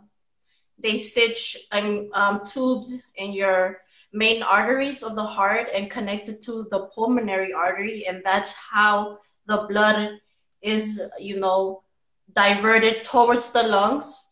they 0.81 0.97
stitch 0.97 1.57
I 1.71 1.81
mean, 1.81 2.09
um, 2.13 2.41
tubes 2.45 3.07
in 3.15 3.33
your 3.33 3.81
main 4.13 4.41
arteries 4.41 5.03
of 5.03 5.15
the 5.15 5.29
heart 5.37 5.67
and 5.75 5.91
connected 5.91 6.41
to 6.47 6.65
the 6.71 6.87
pulmonary 6.95 7.51
artery, 7.53 8.07
and 8.07 8.21
that's 8.23 8.55
how 8.55 9.19
the 9.45 9.65
blood 9.69 10.17
is, 10.61 11.01
you 11.19 11.39
know, 11.39 11.83
diverted 12.33 13.03
towards 13.03 13.51
the 13.51 13.63
lungs 13.63 14.29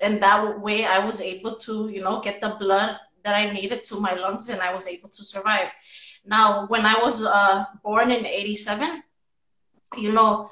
and 0.00 0.22
that 0.22 0.60
way 0.60 0.84
i 0.84 0.98
was 0.98 1.20
able 1.20 1.56
to 1.56 1.88
you 1.88 2.00
know 2.00 2.20
get 2.20 2.40
the 2.40 2.56
blood 2.58 2.96
that 3.24 3.34
i 3.34 3.50
needed 3.52 3.82
to 3.84 4.00
my 4.00 4.14
lungs 4.14 4.48
and 4.48 4.60
i 4.60 4.74
was 4.74 4.86
able 4.86 5.08
to 5.08 5.24
survive 5.24 5.70
now 6.24 6.66
when 6.66 6.84
i 6.84 6.94
was 7.00 7.24
uh, 7.24 7.64
born 7.82 8.10
in 8.10 8.26
87 8.26 9.02
you 9.96 10.12
know 10.12 10.48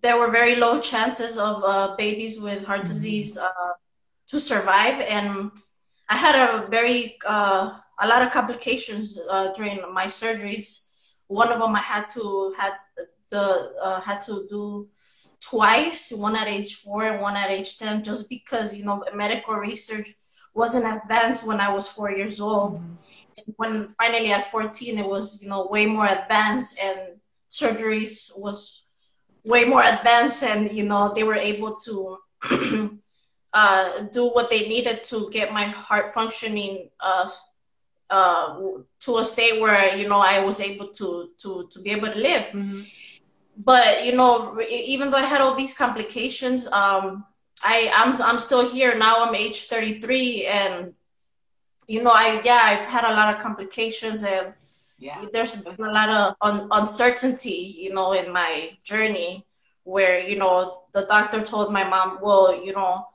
there 0.00 0.18
were 0.18 0.30
very 0.30 0.56
low 0.56 0.80
chances 0.80 1.38
of 1.38 1.62
uh, 1.64 1.94
babies 1.96 2.40
with 2.40 2.64
heart 2.64 2.80
mm-hmm. 2.80 2.88
disease 2.88 3.38
uh, 3.38 3.72
to 4.26 4.40
survive 4.40 5.00
and 5.08 5.50
i 6.08 6.16
had 6.16 6.34
a 6.34 6.66
very 6.68 7.16
uh, 7.26 7.78
a 8.00 8.06
lot 8.06 8.22
of 8.22 8.30
complications 8.32 9.18
uh, 9.30 9.52
during 9.52 9.80
my 9.92 10.06
surgeries 10.06 10.90
one 11.26 11.50
of 11.52 11.58
them 11.58 11.74
i 11.74 11.80
had 11.80 12.08
to 12.08 12.54
had 12.56 12.74
the 13.30 13.72
uh, 13.82 14.00
had 14.00 14.20
to 14.22 14.46
do 14.48 14.88
twice, 15.40 16.12
one 16.12 16.36
at 16.36 16.48
age 16.48 16.76
four 16.76 17.04
and 17.04 17.20
one 17.20 17.36
at 17.36 17.50
age 17.50 17.78
10, 17.78 18.02
just 18.02 18.28
because, 18.28 18.76
you 18.76 18.84
know, 18.84 19.04
medical 19.14 19.54
research 19.54 20.08
wasn't 20.54 20.86
advanced 20.86 21.46
when 21.46 21.60
I 21.60 21.72
was 21.72 21.88
four 21.88 22.10
years 22.10 22.40
old. 22.40 22.78
Mm-hmm. 22.78 22.94
And 23.36 23.54
when 23.56 23.88
finally 23.88 24.32
at 24.32 24.46
14, 24.46 24.98
it 24.98 25.06
was, 25.06 25.42
you 25.42 25.48
know, 25.48 25.66
way 25.66 25.86
more 25.86 26.06
advanced 26.06 26.78
and 26.82 27.13
surgeries 27.54 28.30
was 28.36 28.84
way 29.44 29.64
more 29.64 29.82
advanced 29.82 30.42
and, 30.42 30.70
you 30.72 30.84
know, 30.84 31.12
they 31.14 31.22
were 31.22 31.42
able 31.52 31.76
to 31.76 32.18
uh, 33.54 34.00
do 34.12 34.28
what 34.30 34.50
they 34.50 34.68
needed 34.68 35.04
to 35.04 35.30
get 35.30 35.52
my 35.52 35.66
heart 35.66 36.08
functioning 36.08 36.90
uh, 36.98 37.28
uh, 38.10 38.58
to 39.00 39.18
a 39.18 39.24
state 39.24 39.60
where, 39.60 39.96
you 39.96 40.08
know, 40.08 40.20
I 40.20 40.40
was 40.40 40.60
able 40.60 40.88
to, 40.88 41.30
to, 41.42 41.68
to 41.70 41.80
be 41.82 41.90
able 41.90 42.08
to 42.08 42.18
live. 42.18 42.46
Mm-hmm 42.46 42.82
but 43.56 44.04
you 44.04 44.16
know, 44.16 44.60
even 44.68 45.10
though 45.10 45.18
I 45.18 45.24
had 45.24 45.40
all 45.40 45.54
these 45.54 45.76
complications, 45.76 46.66
um, 46.72 47.24
I 47.62 47.90
I'm 47.94 48.20
I'm 48.20 48.38
still 48.38 48.68
here 48.68 48.96
now. 48.96 49.24
I'm 49.24 49.34
age 49.34 49.66
33, 49.66 50.46
and 50.46 50.94
you 51.86 52.02
know, 52.02 52.10
I 52.10 52.40
yeah, 52.44 52.60
I've 52.62 52.86
had 52.86 53.04
a 53.04 53.14
lot 53.14 53.34
of 53.34 53.40
complications, 53.40 54.24
and 54.24 54.54
yeah. 55.04 55.24
there's 55.32 55.60
been 55.60 55.76
a 55.78 55.92
lot 55.92 56.08
of 56.08 56.34
un- 56.40 56.68
uncertainty, 56.70 57.74
you 57.76 57.92
know, 57.92 58.12
in 58.12 58.32
my 58.32 58.70
journey. 58.82 59.44
Where 59.84 60.18
you 60.18 60.36
know, 60.36 60.84
the 60.94 61.04
doctor 61.04 61.44
told 61.44 61.70
my 61.70 61.84
mom, 61.84 62.20
well, 62.22 62.64
you 62.64 62.72
know, 62.72 63.06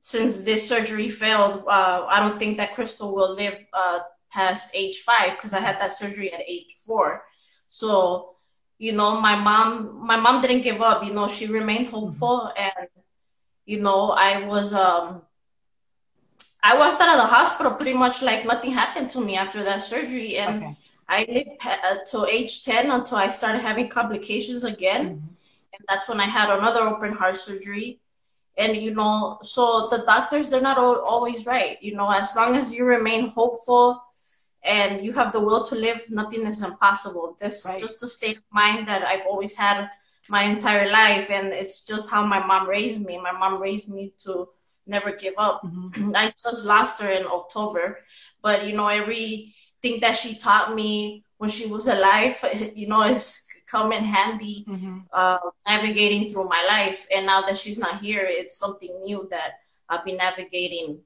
since 0.00 0.42
this 0.42 0.68
surgery 0.68 1.08
failed, 1.08 1.64
uh, 1.66 2.04
I 2.06 2.20
don't 2.20 2.38
think 2.38 2.58
that 2.58 2.74
Crystal 2.74 3.14
will 3.14 3.34
live 3.34 3.56
uh, 3.72 4.00
past 4.30 4.76
age 4.76 4.98
five 4.98 5.30
because 5.32 5.54
I 5.54 5.60
had 5.60 5.80
that 5.80 5.94
surgery 5.94 6.30
at 6.30 6.40
age 6.46 6.76
four. 6.84 7.24
So, 7.68 8.36
you 8.78 8.92
know, 8.92 9.18
my 9.22 9.36
mom, 9.36 10.06
my 10.06 10.16
mom 10.16 10.42
didn't 10.42 10.60
give 10.60 10.82
up. 10.82 11.02
You 11.02 11.14
know, 11.14 11.28
she 11.28 11.46
remained 11.46 11.86
hopeful, 11.86 12.52
mm-hmm. 12.52 12.60
and 12.60 12.88
you 13.64 13.80
know, 13.80 14.10
I 14.10 14.44
was, 14.44 14.74
um, 14.74 15.22
I 16.62 16.76
walked 16.76 17.00
out 17.00 17.16
of 17.16 17.22
the 17.24 17.34
hospital 17.34 17.72
pretty 17.72 17.96
much 17.96 18.20
like 18.20 18.44
nothing 18.44 18.72
happened 18.72 19.08
to 19.10 19.20
me 19.22 19.36
after 19.36 19.64
that 19.64 19.80
surgery, 19.80 20.36
and 20.36 20.62
okay. 20.62 20.76
I 21.12 21.26
lived 21.28 21.50
uh, 21.62 22.24
age 22.24 22.64
ten 22.64 22.90
until 22.90 23.18
I 23.18 23.28
started 23.28 23.60
having 23.60 23.88
complications 23.88 24.64
again, 24.64 25.04
mm-hmm. 25.04 25.74
and 25.74 25.82
that's 25.88 26.08
when 26.08 26.20
I 26.20 26.24
had 26.24 26.48
another 26.48 26.80
open 26.80 27.12
heart 27.12 27.36
surgery. 27.36 28.00
And 28.56 28.76
you 28.76 28.94
know 28.94 29.38
so 29.42 29.88
the 29.90 30.04
doctors 30.04 30.48
they're 30.48 30.60
not 30.60 30.78
always 30.78 31.46
right. 31.46 31.76
You 31.82 31.94
know 31.96 32.10
as 32.10 32.34
long 32.36 32.56
as 32.56 32.74
you 32.74 32.84
remain 32.84 33.28
hopeful 33.28 34.02
and 34.62 35.04
you 35.04 35.12
have 35.12 35.32
the 35.32 35.40
will 35.40 35.64
to 35.64 35.74
live 35.74 36.00
nothing 36.10 36.46
is 36.46 36.62
impossible. 36.62 37.36
That's 37.40 37.66
right. 37.68 37.80
just 37.80 38.00
the 38.00 38.08
state 38.08 38.36
of 38.36 38.44
mind 38.52 38.88
that 38.88 39.02
i've 39.04 39.26
always 39.26 39.56
had 39.56 39.88
my 40.30 40.42
entire 40.44 40.90
life. 40.90 41.30
And 41.30 41.48
it's 41.48 41.86
just 41.86 42.10
how 42.10 42.24
my 42.26 42.44
mom 42.46 42.68
raised 42.68 43.00
me. 43.04 43.18
My 43.18 43.32
mom 43.32 43.60
raised 43.60 43.92
me 43.92 44.12
to 44.24 44.48
never 44.86 45.12
give 45.12 45.34
up 45.38 45.62
mm-hmm. 45.64 46.12
i 46.16 46.32
just 46.42 46.66
lost 46.66 47.00
her 47.00 47.10
in 47.10 47.26
october 47.26 47.98
but 48.42 48.66
you 48.66 48.74
know 48.74 48.88
everything 48.88 50.00
that 50.00 50.16
she 50.16 50.38
taught 50.38 50.74
me 50.74 51.24
when 51.38 51.50
she 51.50 51.66
was 51.66 51.88
alive 51.88 52.36
you 52.74 52.88
know 52.88 53.02
is 53.02 53.46
come 53.72 53.90
in 53.90 54.04
handy 54.04 54.66
mm-hmm. 54.68 54.98
uh, 55.12 55.38
navigating 55.66 56.28
through 56.28 56.46
my 56.46 56.62
life. 56.68 57.06
And 57.14 57.24
now 57.24 57.40
that 57.42 57.56
she's 57.56 57.78
not 57.78 58.00
here, 58.00 58.24
it's 58.28 58.58
something 58.58 59.00
new 59.00 59.26
that 59.30 59.60
I've 59.88 60.04
been 60.04 60.18
navigating 60.18 61.00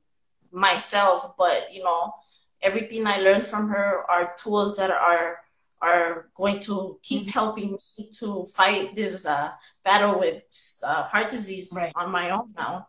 myself. 0.51 1.37
But 1.39 1.73
you 1.73 1.85
know, 1.85 2.13
everything 2.61 3.07
I 3.07 3.19
learned 3.19 3.45
from 3.45 3.69
her 3.69 4.05
are 4.11 4.35
tools 4.37 4.77
that 4.79 4.91
are 4.91 5.39
are 5.81 6.29
going 6.35 6.59
to 6.59 6.99
keep 7.03 7.23
mm-hmm. 7.23 7.39
helping 7.39 7.73
me 7.73 8.09
to 8.19 8.47
fight 8.47 8.97
this 8.97 9.27
uh, 9.27 9.51
battle 9.85 10.19
with 10.19 10.43
uh, 10.83 11.05
heart 11.05 11.31
disease 11.31 11.73
right. 11.77 11.93
on 11.95 12.11
my 12.11 12.31
own 12.31 12.49
now. 12.57 12.89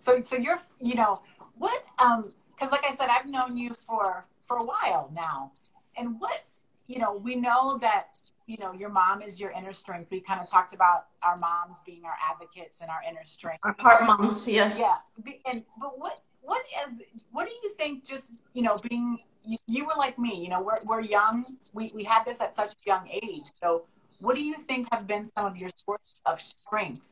So, 0.00 0.20
so 0.20 0.36
you're, 0.36 0.58
you 0.80 0.94
know, 0.94 1.14
what? 1.58 1.84
Um, 2.02 2.24
because 2.54 2.72
like 2.72 2.84
I 2.84 2.94
said, 2.94 3.08
I've 3.10 3.30
known 3.30 3.56
you 3.56 3.68
for 3.86 4.26
for 4.44 4.56
a 4.56 4.64
while 4.64 5.10
now, 5.14 5.52
and 5.96 6.18
what 6.20 6.42
you 6.90 6.98
know, 6.98 7.14
we 7.14 7.36
know 7.36 7.72
that, 7.80 8.08
you 8.48 8.58
know, 8.64 8.72
your 8.72 8.88
mom 8.88 9.22
is 9.22 9.38
your 9.38 9.52
inner 9.52 9.72
strength. 9.72 10.10
We 10.10 10.20
kind 10.20 10.40
of 10.40 10.50
talked 10.50 10.74
about 10.74 11.06
our 11.24 11.36
moms 11.40 11.80
being 11.86 12.02
our 12.04 12.16
advocates 12.28 12.80
and 12.80 12.90
our 12.90 13.00
inner 13.08 13.24
strength. 13.24 13.60
Our 13.64 13.74
part 13.74 14.04
moms, 14.04 14.48
yes. 14.48 14.76
Yeah. 14.80 15.32
And, 15.52 15.62
but 15.80 16.00
what, 16.00 16.20
what 16.42 16.62
is, 16.84 17.00
what 17.30 17.46
do 17.46 17.54
you 17.62 17.70
think 17.74 18.04
just, 18.04 18.42
you 18.54 18.62
know, 18.62 18.74
being, 18.88 19.18
you, 19.44 19.56
you 19.68 19.84
were 19.84 19.94
like 19.96 20.18
me, 20.18 20.42
you 20.42 20.48
know, 20.48 20.60
we're, 20.60 20.74
we're 20.84 21.00
young. 21.00 21.44
We, 21.74 21.88
we 21.94 22.02
had 22.02 22.24
this 22.24 22.40
at 22.40 22.56
such 22.56 22.72
a 22.72 22.74
young 22.86 23.08
age. 23.08 23.46
So 23.54 23.86
what 24.18 24.34
do 24.34 24.44
you 24.44 24.54
think 24.54 24.88
have 24.92 25.06
been 25.06 25.30
some 25.38 25.52
of 25.52 25.58
your 25.58 25.70
sources 25.76 26.22
of 26.26 26.40
strength 26.42 27.02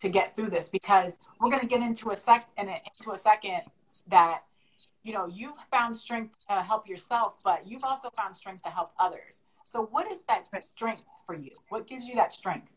to 0.00 0.08
get 0.08 0.34
through 0.34 0.50
this? 0.50 0.68
Because 0.68 1.16
we're 1.40 1.50
going 1.50 1.60
to 1.60 1.66
get 1.66 1.82
into 1.82 2.08
a 2.10 2.16
sec, 2.18 2.42
into 2.58 3.12
a 3.12 3.18
second 3.18 3.62
that 4.08 4.42
you 5.02 5.12
know, 5.12 5.26
you've 5.26 5.56
found 5.70 5.96
strength 5.96 6.46
to 6.48 6.54
help 6.54 6.88
yourself, 6.88 7.36
but 7.44 7.66
you've 7.66 7.84
also 7.84 8.10
found 8.16 8.36
strength 8.36 8.62
to 8.64 8.70
help 8.70 8.90
others. 8.98 9.42
So, 9.64 9.88
what 9.90 10.10
is 10.10 10.22
that 10.28 10.46
strength 10.46 11.02
for 11.24 11.34
you? 11.34 11.50
What 11.68 11.86
gives 11.86 12.06
you 12.06 12.14
that 12.16 12.32
strength? 12.32 12.68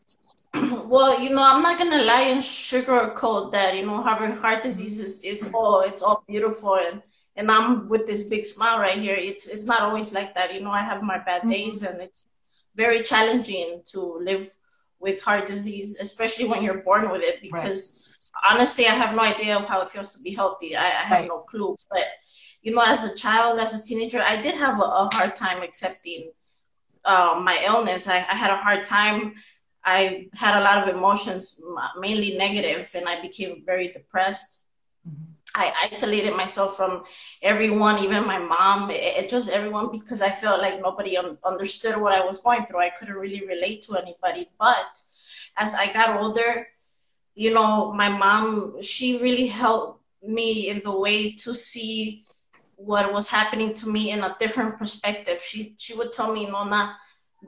well, 0.54 1.20
you 1.20 1.30
know, 1.30 1.42
I'm 1.42 1.62
not 1.62 1.78
gonna 1.78 2.02
lie 2.02 2.28
and 2.32 2.42
sugarcoat 2.42 3.52
that. 3.52 3.76
You 3.76 3.86
know, 3.86 4.02
having 4.02 4.36
heart 4.36 4.62
disease 4.62 4.98
is 4.98 5.22
it's 5.24 5.52
all 5.54 5.80
it's 5.82 6.02
all 6.02 6.24
beautiful 6.26 6.76
and 6.76 7.02
and 7.36 7.50
I'm 7.50 7.88
with 7.88 8.06
this 8.06 8.28
big 8.28 8.44
smile 8.44 8.78
right 8.80 8.98
here. 8.98 9.14
It's 9.14 9.48
it's 9.48 9.66
not 9.66 9.82
always 9.82 10.12
like 10.12 10.34
that. 10.34 10.52
You 10.52 10.60
know, 10.62 10.72
I 10.72 10.82
have 10.82 11.02
my 11.02 11.18
bad 11.18 11.42
mm-hmm. 11.42 11.50
days 11.50 11.82
and 11.82 12.00
it's 12.00 12.24
very 12.74 13.02
challenging 13.02 13.82
to 13.92 14.18
live 14.22 14.50
with 15.00 15.22
heart 15.22 15.46
disease, 15.46 15.98
especially 16.00 16.46
when 16.46 16.62
you're 16.62 16.82
born 16.82 17.10
with 17.10 17.22
it 17.22 17.40
because. 17.42 17.96
Right 17.96 18.06
honestly, 18.50 18.86
I 18.86 18.94
have 18.94 19.14
no 19.14 19.22
idea 19.22 19.58
how 19.60 19.80
it 19.80 19.90
feels 19.90 20.14
to 20.14 20.22
be 20.22 20.32
healthy. 20.34 20.76
I, 20.76 20.84
I 20.84 21.04
have 21.08 21.20
right. 21.20 21.28
no 21.28 21.38
clue. 21.38 21.74
But 21.90 22.04
you 22.62 22.74
know, 22.74 22.82
as 22.82 23.04
a 23.04 23.14
child, 23.16 23.58
as 23.58 23.78
a 23.78 23.82
teenager, 23.82 24.20
I 24.20 24.40
did 24.40 24.54
have 24.56 24.78
a, 24.78 24.84
a 24.84 25.10
hard 25.12 25.34
time 25.34 25.62
accepting 25.62 26.30
uh, 27.04 27.40
my 27.42 27.62
illness. 27.64 28.08
I, 28.08 28.16
I, 28.16 28.34
had 28.34 28.50
a 28.50 28.56
hard 28.56 28.86
time. 28.86 29.34
I 29.84 30.28
had 30.34 30.60
a 30.60 30.64
lot 30.64 30.78
of 30.86 30.94
emotions, 30.94 31.62
mainly 31.98 32.36
negative, 32.36 32.90
and 32.94 33.08
I 33.08 33.20
became 33.22 33.62
very 33.64 33.88
depressed. 33.88 34.66
I 35.54 35.72
isolated 35.84 36.36
myself 36.36 36.76
from 36.76 37.04
everyone, 37.42 38.02
even 38.02 38.26
my 38.26 38.38
mom, 38.38 38.90
it, 38.90 38.96
it, 38.96 39.30
just 39.30 39.50
everyone, 39.50 39.90
because 39.90 40.22
I 40.22 40.30
felt 40.30 40.60
like 40.60 40.80
nobody 40.80 41.16
un- 41.16 41.38
understood 41.44 42.00
what 42.00 42.14
I 42.14 42.24
was 42.24 42.40
going 42.40 42.66
through. 42.66 42.80
I 42.80 42.90
couldn't 42.90 43.16
really 43.16 43.46
relate 43.46 43.82
to 43.82 43.96
anybody. 43.96 44.46
But 44.58 45.00
as 45.56 45.74
I 45.74 45.92
got 45.92 46.20
older, 46.20 46.68
you 47.34 47.52
know, 47.52 47.92
my 47.92 48.08
mom, 48.08 48.80
she 48.82 49.20
really 49.20 49.46
helped 49.46 50.02
me 50.22 50.68
in 50.68 50.82
the 50.84 50.96
way 50.96 51.32
to 51.32 51.54
see 51.54 52.22
what 52.76 53.12
was 53.12 53.28
happening 53.28 53.74
to 53.74 53.88
me 53.88 54.10
in 54.10 54.20
a 54.20 54.36
different 54.38 54.78
perspective. 54.78 55.40
She 55.40 55.74
she 55.78 55.94
would 55.96 56.12
tell 56.12 56.32
me, 56.32 56.46
Nona, 56.46 56.96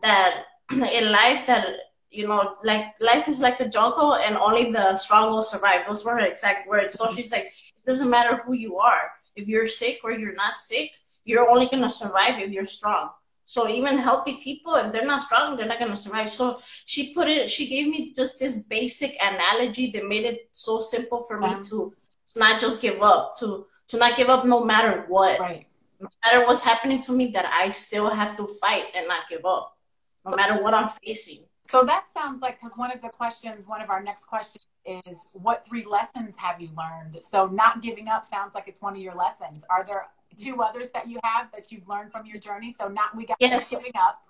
that 0.02 0.44
in 0.70 1.12
life 1.12 1.46
that 1.46 1.66
you 2.12 2.28
know, 2.28 2.56
like 2.62 2.86
life 3.00 3.26
is 3.26 3.40
like 3.40 3.58
a 3.60 3.68
jungle 3.68 4.14
and 4.16 4.36
only 4.36 4.70
the 4.70 4.94
strong 4.96 5.32
will 5.32 5.42
survive. 5.42 5.86
Those 5.86 6.04
were 6.04 6.12
her 6.12 6.20
exact 6.20 6.68
words. 6.68 6.94
So 6.94 7.10
she's 7.10 7.32
like, 7.32 7.52
it 7.82 7.90
doesn't 7.90 8.10
matter 8.10 8.42
who 8.44 8.54
you 8.54 8.78
are. 8.78 9.10
If 9.34 9.48
you're 9.48 9.66
sick 9.66 10.00
or 10.04 10.12
you're 10.12 10.34
not 10.34 10.58
sick, 10.58 10.92
you're 11.24 11.48
only 11.48 11.66
gonna 11.66 11.90
survive 11.90 12.38
if 12.38 12.50
you're 12.50 12.66
strong. 12.66 13.10
So 13.44 13.68
even 13.68 13.98
healthy 13.98 14.38
people, 14.42 14.74
if 14.76 14.92
they're 14.92 15.06
not 15.06 15.22
strong, 15.22 15.56
they're 15.56 15.66
not 15.66 15.78
gonna 15.78 15.96
survive. 15.96 16.30
So 16.30 16.58
she 16.84 17.12
put 17.14 17.28
it, 17.28 17.50
she 17.50 17.68
gave 17.68 17.88
me 17.88 18.12
just 18.14 18.38
this 18.38 18.66
basic 18.66 19.16
analogy 19.22 19.90
that 19.92 20.06
made 20.08 20.24
it 20.24 20.48
so 20.52 20.80
simple 20.80 21.22
for 21.22 21.40
me 21.40 21.54
to, 21.64 21.92
to 22.28 22.38
not 22.38 22.60
just 22.60 22.80
give 22.80 23.02
up, 23.02 23.34
to 23.40 23.66
to 23.88 23.98
not 23.98 24.16
give 24.16 24.28
up 24.28 24.46
no 24.46 24.64
matter 24.64 25.04
what. 25.08 25.38
Right. 25.40 25.66
No 26.00 26.08
matter 26.24 26.46
what's 26.46 26.64
happening 26.64 27.00
to 27.02 27.12
me, 27.12 27.26
that 27.28 27.46
I 27.46 27.70
still 27.70 28.10
have 28.10 28.36
to 28.36 28.48
fight 28.60 28.86
and 28.96 29.06
not 29.06 29.28
give 29.28 29.44
up, 29.44 29.76
no 30.24 30.34
matter 30.34 30.60
what 30.60 30.74
I'm 30.74 30.88
facing. 30.88 31.44
So 31.72 31.84
that 31.84 32.04
sounds 32.12 32.42
like 32.42 32.60
because 32.60 32.76
one 32.76 32.92
of 32.92 33.00
the 33.00 33.08
questions, 33.08 33.66
one 33.66 33.80
of 33.80 33.88
our 33.90 34.02
next 34.02 34.26
questions 34.26 34.66
is, 34.84 35.28
what 35.32 35.66
three 35.66 35.84
lessons 35.84 36.36
have 36.36 36.56
you 36.60 36.68
learned? 36.76 37.16
So 37.16 37.46
not 37.46 37.80
giving 37.80 38.08
up 38.08 38.26
sounds 38.26 38.54
like 38.54 38.68
it's 38.68 38.82
one 38.82 38.94
of 38.94 39.00
your 39.00 39.14
lessons. 39.14 39.58
Are 39.70 39.82
there 39.82 40.06
two 40.38 40.60
others 40.60 40.90
that 40.92 41.08
you 41.08 41.18
have 41.24 41.50
that 41.52 41.70
you've 41.70 41.86
learned 41.88 42.10
from 42.12 42.26
your 42.26 42.38
journey. 42.38 42.74
So 42.78 42.88
not 42.88 43.16
we 43.16 43.26
got 43.26 43.36
yes. 43.40 43.70
giving 43.70 43.92
up. 43.98 44.20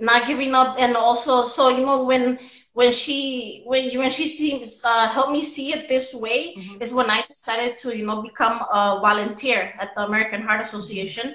Not 0.00 0.26
giving 0.26 0.54
up, 0.54 0.76
and 0.78 0.96
also, 0.96 1.46
so 1.46 1.70
you 1.70 1.84
know, 1.84 2.04
when 2.04 2.38
when 2.74 2.92
she 2.92 3.62
when 3.64 3.96
when 3.98 4.10
she 4.10 4.28
seems 4.28 4.84
uh, 4.84 5.08
helped 5.08 5.32
me 5.32 5.42
see 5.42 5.72
it 5.72 5.88
this 5.88 6.14
way 6.14 6.54
mm-hmm. 6.54 6.82
is 6.82 6.92
when 6.92 7.10
I 7.10 7.22
decided 7.22 7.78
to 7.78 7.96
you 7.96 8.04
know 8.04 8.20
become 8.20 8.60
a 8.70 9.00
volunteer 9.00 9.72
at 9.80 9.94
the 9.94 10.02
American 10.02 10.42
Heart 10.42 10.66
Association, 10.66 11.34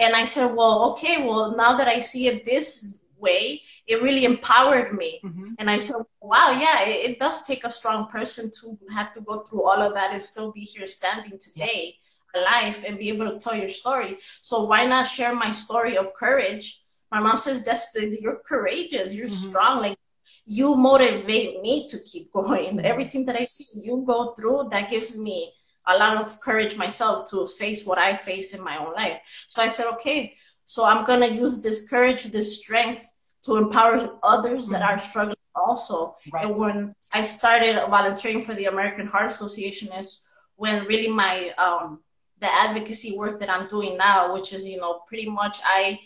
and 0.00 0.16
I 0.16 0.24
said, 0.24 0.52
well, 0.56 0.90
okay, 0.90 1.24
well 1.24 1.56
now 1.56 1.76
that 1.78 1.86
I 1.86 2.00
see 2.00 2.26
it 2.26 2.44
this 2.44 3.00
way, 3.28 3.62
it 3.86 4.02
really 4.02 4.24
empowered 4.24 4.90
me. 4.94 5.20
Mm-hmm. 5.24 5.54
And 5.58 5.68
I 5.74 5.78
said, 5.78 6.00
wow, 6.20 6.48
yeah, 6.50 6.78
it, 6.88 7.10
it, 7.10 7.18
does 7.18 7.44
take 7.44 7.64
a 7.64 7.76
strong 7.78 8.06
person 8.16 8.50
to 8.60 8.66
have 8.98 9.12
to 9.14 9.20
go 9.20 9.40
through 9.40 9.64
all 9.68 9.80
of 9.86 9.94
that 9.94 10.14
and 10.14 10.22
still 10.22 10.50
be 10.52 10.64
here 10.72 10.86
standing 10.86 11.38
today. 11.38 11.82
Yeah 11.84 12.02
life 12.42 12.84
and 12.86 12.98
be 12.98 13.08
able 13.08 13.30
to 13.30 13.38
tell 13.38 13.54
your 13.54 13.68
story. 13.68 14.16
So 14.42 14.64
why 14.64 14.84
not 14.86 15.06
share 15.06 15.34
my 15.34 15.52
story 15.52 15.96
of 15.96 16.14
courage? 16.14 16.82
My 17.10 17.20
mom 17.20 17.38
says, 17.38 17.64
the, 17.64 18.18
you're 18.20 18.42
courageous, 18.46 19.14
you're 19.14 19.26
mm-hmm. 19.26 19.48
strong. 19.48 19.80
Like 19.80 19.98
you 20.44 20.76
motivate 20.76 21.60
me 21.60 21.86
to 21.88 21.98
keep 22.04 22.32
going. 22.32 22.76
Mm-hmm. 22.76 22.86
Everything 22.86 23.26
that 23.26 23.36
I 23.36 23.44
see 23.44 23.80
you 23.84 24.04
go 24.06 24.34
through, 24.34 24.68
that 24.70 24.90
gives 24.90 25.18
me 25.18 25.52
a 25.86 25.96
lot 25.96 26.16
of 26.16 26.40
courage 26.40 26.76
myself 26.76 27.30
to 27.30 27.46
face 27.46 27.86
what 27.86 27.98
I 27.98 28.16
face 28.16 28.54
in 28.54 28.64
my 28.64 28.76
own 28.76 28.94
life. 28.94 29.20
So 29.48 29.62
I 29.62 29.68
said, 29.68 29.86
okay, 29.94 30.34
so 30.64 30.84
I'm 30.84 31.04
going 31.06 31.20
to 31.20 31.32
use 31.32 31.62
this 31.62 31.88
courage, 31.88 32.24
this 32.24 32.60
strength 32.60 33.12
to 33.46 33.56
empower 33.56 34.18
others 34.22 34.64
mm-hmm. 34.64 34.72
that 34.72 34.82
are 34.82 34.98
struggling 34.98 35.36
also. 35.54 36.16
Right. 36.32 36.44
And 36.44 36.56
when 36.56 36.94
I 37.12 37.22
started 37.22 37.80
volunteering 37.88 38.42
for 38.42 38.54
the 38.54 38.66
American 38.66 39.06
Heart 39.06 39.30
Association 39.30 39.92
is 39.92 40.28
when 40.56 40.84
really 40.86 41.08
my 41.08 41.50
um, 41.58 42.00
the 42.40 42.52
advocacy 42.52 43.16
work 43.16 43.40
that 43.40 43.50
I'm 43.50 43.66
doing 43.68 43.96
now, 43.96 44.32
which 44.34 44.52
is, 44.52 44.68
you 44.68 44.78
know, 44.78 45.00
pretty 45.08 45.28
much 45.28 45.58
I 45.64 46.00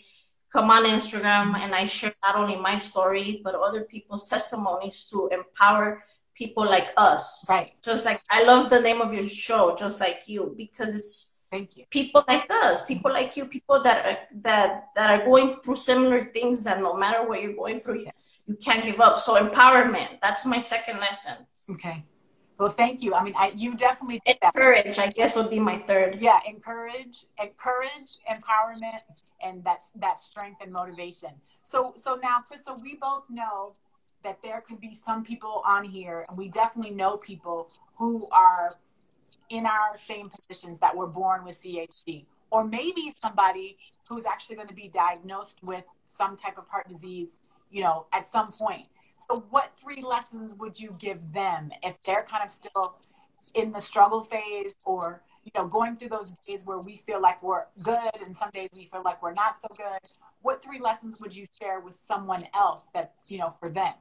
come 0.51 0.69
on 0.69 0.85
Instagram 0.85 1.55
and 1.57 1.73
I 1.73 1.85
share 1.85 2.11
not 2.23 2.35
only 2.35 2.55
my 2.55 2.77
story, 2.77 3.41
but 3.43 3.55
other 3.55 3.83
people's 3.83 4.29
testimonies 4.29 5.09
to 5.09 5.29
empower 5.31 6.03
people 6.35 6.63
like 6.63 6.89
us. 6.97 7.45
Right. 7.49 7.73
Just 7.83 8.05
like 8.05 8.17
I 8.29 8.43
love 8.43 8.69
the 8.69 8.79
name 8.79 9.01
of 9.01 9.13
your 9.13 9.27
show, 9.27 9.75
just 9.75 9.99
like 9.99 10.23
you, 10.27 10.53
because 10.57 10.95
it's 10.95 11.30
Thank 11.51 11.75
you. 11.75 11.83
People 11.89 12.23
like 12.29 12.49
us, 12.49 12.85
people 12.85 13.11
like 13.11 13.35
you, 13.35 13.45
people 13.45 13.83
that 13.83 14.05
are 14.05 14.17
that 14.41 14.87
that 14.95 15.19
are 15.19 15.25
going 15.25 15.57
through 15.57 15.75
similar 15.75 16.25
things 16.25 16.63
that 16.63 16.79
no 16.79 16.95
matter 16.95 17.27
what 17.27 17.41
you're 17.41 17.53
going 17.53 17.81
through, 17.81 17.99
you, 17.99 18.11
you 18.47 18.55
can't 18.55 18.85
give 18.85 19.01
up. 19.01 19.19
So 19.19 19.35
empowerment, 19.35 20.21
that's 20.21 20.45
my 20.45 20.59
second 20.59 20.99
lesson. 20.99 21.45
Okay. 21.69 22.05
Well, 22.57 22.69
thank 22.69 23.01
you. 23.01 23.15
I 23.15 23.23
mean, 23.23 23.33
I, 23.37 23.49
you 23.57 23.73
definitely 23.75 24.21
did 24.25 24.37
that. 24.41 24.53
encourage. 24.55 24.99
I 24.99 25.07
guess 25.07 25.35
would 25.35 25.49
be 25.49 25.59
my 25.59 25.77
third. 25.77 26.19
Yeah, 26.21 26.39
encourage, 26.47 27.25
encourage, 27.41 28.19
empowerment, 28.29 29.01
and 29.43 29.63
that's 29.63 29.89
that 29.91 30.19
strength 30.19 30.61
and 30.61 30.71
motivation. 30.71 31.31
So, 31.63 31.93
so 31.95 32.19
now, 32.21 32.39
Crystal, 32.47 32.77
we 32.83 32.95
both 33.01 33.23
know 33.31 33.71
that 34.23 34.37
there 34.43 34.61
could 34.61 34.79
be 34.79 34.93
some 34.93 35.23
people 35.23 35.63
on 35.65 35.83
here, 35.83 36.23
and 36.29 36.37
we 36.37 36.49
definitely 36.49 36.91
know 36.91 37.17
people 37.17 37.67
who 37.95 38.21
are 38.31 38.69
in 39.49 39.65
our 39.65 39.97
same 39.97 40.29
positions 40.29 40.79
that 40.79 40.95
were 40.95 41.07
born 41.07 41.43
with 41.43 41.61
CHD, 41.61 42.25
or 42.51 42.63
maybe 42.63 43.13
somebody 43.17 43.77
who's 44.09 44.25
actually 44.25 44.55
going 44.55 44.67
to 44.67 44.73
be 44.73 44.91
diagnosed 44.93 45.59
with 45.67 45.83
some 46.07 46.35
type 46.35 46.57
of 46.57 46.67
heart 46.67 46.87
disease, 46.87 47.39
you 47.69 47.81
know, 47.81 48.05
at 48.11 48.27
some 48.27 48.47
point. 48.47 48.87
So, 49.29 49.43
what 49.49 49.71
three 49.81 50.01
lessons 50.03 50.53
would 50.55 50.79
you 50.79 50.95
give 50.99 51.31
them 51.33 51.71
if 51.83 52.01
they're 52.01 52.23
kind 52.23 52.43
of 52.43 52.51
still 52.51 52.99
in 53.55 53.71
the 53.71 53.79
struggle 53.79 54.23
phase 54.23 54.75
or, 54.85 55.21
you 55.43 55.51
know, 55.55 55.67
going 55.67 55.95
through 55.95 56.09
those 56.09 56.31
days 56.31 56.61
where 56.65 56.79
we 56.85 57.01
feel 57.05 57.21
like 57.21 57.41
we're 57.41 57.65
good 57.83 57.97
and 58.25 58.35
some 58.35 58.49
days 58.53 58.69
we 58.77 58.85
feel 58.85 59.01
like 59.03 59.21
we're 59.21 59.33
not 59.33 59.57
so 59.61 59.67
good? 59.83 60.01
What 60.41 60.61
three 60.61 60.79
lessons 60.79 61.21
would 61.21 61.35
you 61.35 61.45
share 61.59 61.79
with 61.79 61.99
someone 62.07 62.41
else 62.53 62.87
that, 62.95 63.13
you 63.27 63.39
know, 63.39 63.55
for 63.63 63.71
them? 63.71 63.93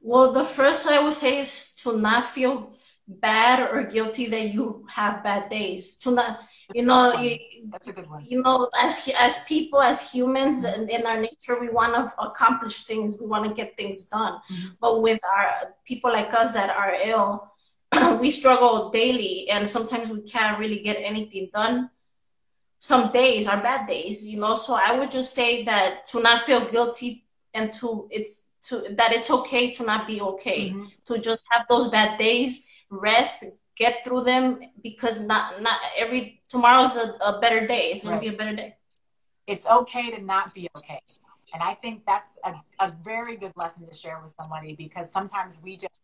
Well, 0.00 0.32
the 0.32 0.44
first 0.44 0.88
I 0.88 1.02
would 1.02 1.14
say 1.14 1.40
is 1.40 1.74
to 1.76 1.96
not 1.96 2.26
feel 2.26 2.72
bad 3.20 3.60
or 3.60 3.84
guilty 3.84 4.26
that 4.26 4.48
you 4.52 4.86
have 4.88 5.22
bad 5.22 5.50
days. 5.50 5.98
To 5.98 6.12
not, 6.12 6.40
you 6.74 6.84
know, 6.84 7.14
you, 7.14 7.38
that's 7.70 7.88
a 7.88 7.92
good 7.92 8.08
one. 8.08 8.24
You 8.26 8.42
know, 8.42 8.68
as 8.78 9.10
as 9.18 9.44
people, 9.44 9.80
as 9.80 10.12
humans, 10.12 10.64
and 10.64 10.90
in 10.90 11.06
our 11.06 11.20
nature, 11.20 11.60
we 11.60 11.68
want 11.68 11.94
to 11.94 12.20
accomplish 12.20 12.84
things. 12.84 13.18
We 13.20 13.26
want 13.26 13.44
to 13.44 13.54
get 13.54 13.76
things 13.76 14.08
done. 14.08 14.40
Mm-hmm. 14.50 14.68
But 14.80 15.02
with 15.02 15.20
our 15.36 15.74
people 15.84 16.12
like 16.12 16.32
us 16.34 16.52
that 16.52 16.70
are 16.70 16.94
ill, 17.04 17.52
we 18.20 18.30
struggle 18.30 18.90
daily, 18.90 19.48
and 19.50 19.68
sometimes 19.68 20.10
we 20.10 20.22
can't 20.22 20.58
really 20.58 20.80
get 20.80 20.96
anything 21.00 21.50
done. 21.52 21.90
Some 22.78 23.12
days 23.12 23.46
are 23.46 23.62
bad 23.62 23.86
days, 23.86 24.26
you 24.26 24.40
know. 24.40 24.56
So 24.56 24.74
I 24.74 24.98
would 24.98 25.10
just 25.10 25.34
say 25.34 25.64
that 25.64 26.06
to 26.06 26.20
not 26.20 26.40
feel 26.42 26.64
guilty 26.68 27.24
and 27.54 27.72
to 27.74 28.08
it's 28.10 28.48
to 28.62 28.94
that 28.96 29.12
it's 29.12 29.30
okay 29.30 29.72
to 29.72 29.84
not 29.84 30.06
be 30.06 30.20
okay. 30.20 30.70
Mm-hmm. 30.70 30.84
To 31.06 31.18
just 31.18 31.46
have 31.50 31.66
those 31.68 31.88
bad 31.90 32.18
days, 32.18 32.66
rest, 32.92 33.44
get 33.76 34.04
through 34.04 34.22
them 34.24 34.60
because 34.82 35.26
not 35.26 35.62
not 35.62 35.80
every 35.96 36.40
tomorrow's 36.48 36.96
a, 36.96 37.14
a 37.24 37.40
better 37.40 37.66
day. 37.66 37.90
It's 37.92 38.04
gonna 38.04 38.16
right. 38.16 38.28
be 38.28 38.34
a 38.34 38.36
better 38.36 38.54
day. 38.54 38.76
It's 39.46 39.66
okay 39.66 40.10
to 40.10 40.22
not 40.22 40.52
be 40.54 40.68
okay. 40.78 41.00
And 41.54 41.62
I 41.62 41.74
think 41.74 42.04
that's 42.06 42.28
a, 42.44 42.54
a 42.78 42.90
very 43.04 43.36
good 43.36 43.52
lesson 43.56 43.86
to 43.86 43.94
share 43.94 44.18
with 44.22 44.34
somebody 44.40 44.74
because 44.74 45.10
sometimes 45.10 45.60
we 45.62 45.76
just 45.76 46.00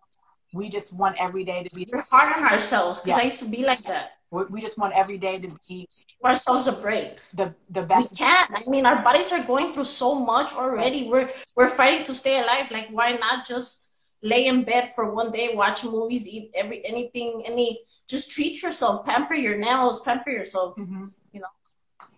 we 0.52 0.68
just 0.68 0.92
want 0.94 1.16
every 1.20 1.44
day 1.44 1.62
to 1.62 1.74
be 1.76 1.86
we're 1.92 2.02
hard 2.10 2.32
on 2.32 2.44
ourselves 2.50 3.02
because 3.02 3.18
yeah. 3.18 3.22
I 3.22 3.24
used 3.24 3.40
to 3.40 3.50
be 3.50 3.64
like 3.64 3.82
that. 3.82 4.12
We 4.30 4.60
just 4.60 4.76
want 4.76 4.92
every 4.94 5.16
day 5.16 5.38
to 5.38 5.48
be 5.68 5.88
Give 5.88 6.30
ourselves 6.30 6.66
a 6.66 6.72
break. 6.72 7.20
The 7.34 7.54
the 7.70 7.82
best. 7.82 8.12
We 8.12 8.18
can't. 8.18 8.50
I 8.50 8.70
mean, 8.70 8.84
our 8.84 9.02
bodies 9.02 9.32
are 9.32 9.42
going 9.42 9.72
through 9.72 9.86
so 9.86 10.14
much 10.14 10.52
already. 10.52 11.08
We're 11.08 11.30
we're 11.56 11.68
fighting 11.68 12.04
to 12.04 12.14
stay 12.14 12.42
alive. 12.42 12.70
Like, 12.70 12.88
why 12.90 13.12
not 13.12 13.46
just 13.46 13.87
lay 14.22 14.46
in 14.46 14.64
bed 14.64 14.92
for 14.94 15.12
one 15.14 15.30
day, 15.30 15.54
watch 15.54 15.84
movies, 15.84 16.26
eat 16.26 16.50
every 16.54 16.84
anything, 16.86 17.42
any 17.46 17.80
just 18.08 18.30
treat 18.30 18.62
yourself, 18.62 19.04
pamper 19.06 19.34
your 19.34 19.56
nails, 19.56 20.02
pamper 20.02 20.30
yourself. 20.30 20.76
Mm-hmm. 20.76 21.06
You 21.32 21.40
know. 21.40 21.46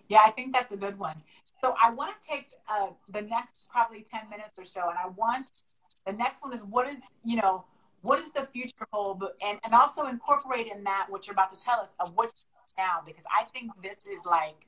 Yeah, 0.08 0.22
I 0.24 0.30
think 0.30 0.52
that's 0.52 0.72
a 0.72 0.76
good 0.76 0.98
one. 0.98 1.14
So 1.62 1.74
I 1.80 1.90
want 1.94 2.14
to 2.20 2.28
take 2.28 2.48
uh, 2.68 2.88
the 3.12 3.22
next 3.22 3.68
probably 3.70 4.04
ten 4.10 4.28
minutes 4.30 4.58
or 4.58 4.64
so, 4.64 4.88
and 4.88 4.98
I 4.98 5.08
want 5.08 5.50
the 6.06 6.12
next 6.12 6.42
one 6.42 6.52
is 6.52 6.62
what 6.62 6.88
is 6.88 6.96
you 7.24 7.36
know 7.36 7.64
what 8.02 8.18
does 8.18 8.32
the 8.32 8.44
future 8.44 8.86
hold, 8.92 9.22
and 9.46 9.58
and 9.62 9.72
also 9.74 10.06
incorporate 10.06 10.66
in 10.66 10.82
that 10.84 11.06
what 11.08 11.26
you're 11.26 11.34
about 11.34 11.52
to 11.52 11.62
tell 11.62 11.80
us 11.80 11.90
of 12.00 12.10
what 12.16 12.32
now 12.78 13.02
because 13.04 13.24
I 13.36 13.44
think 13.52 13.70
this 13.82 13.98
is 14.10 14.20
like 14.24 14.66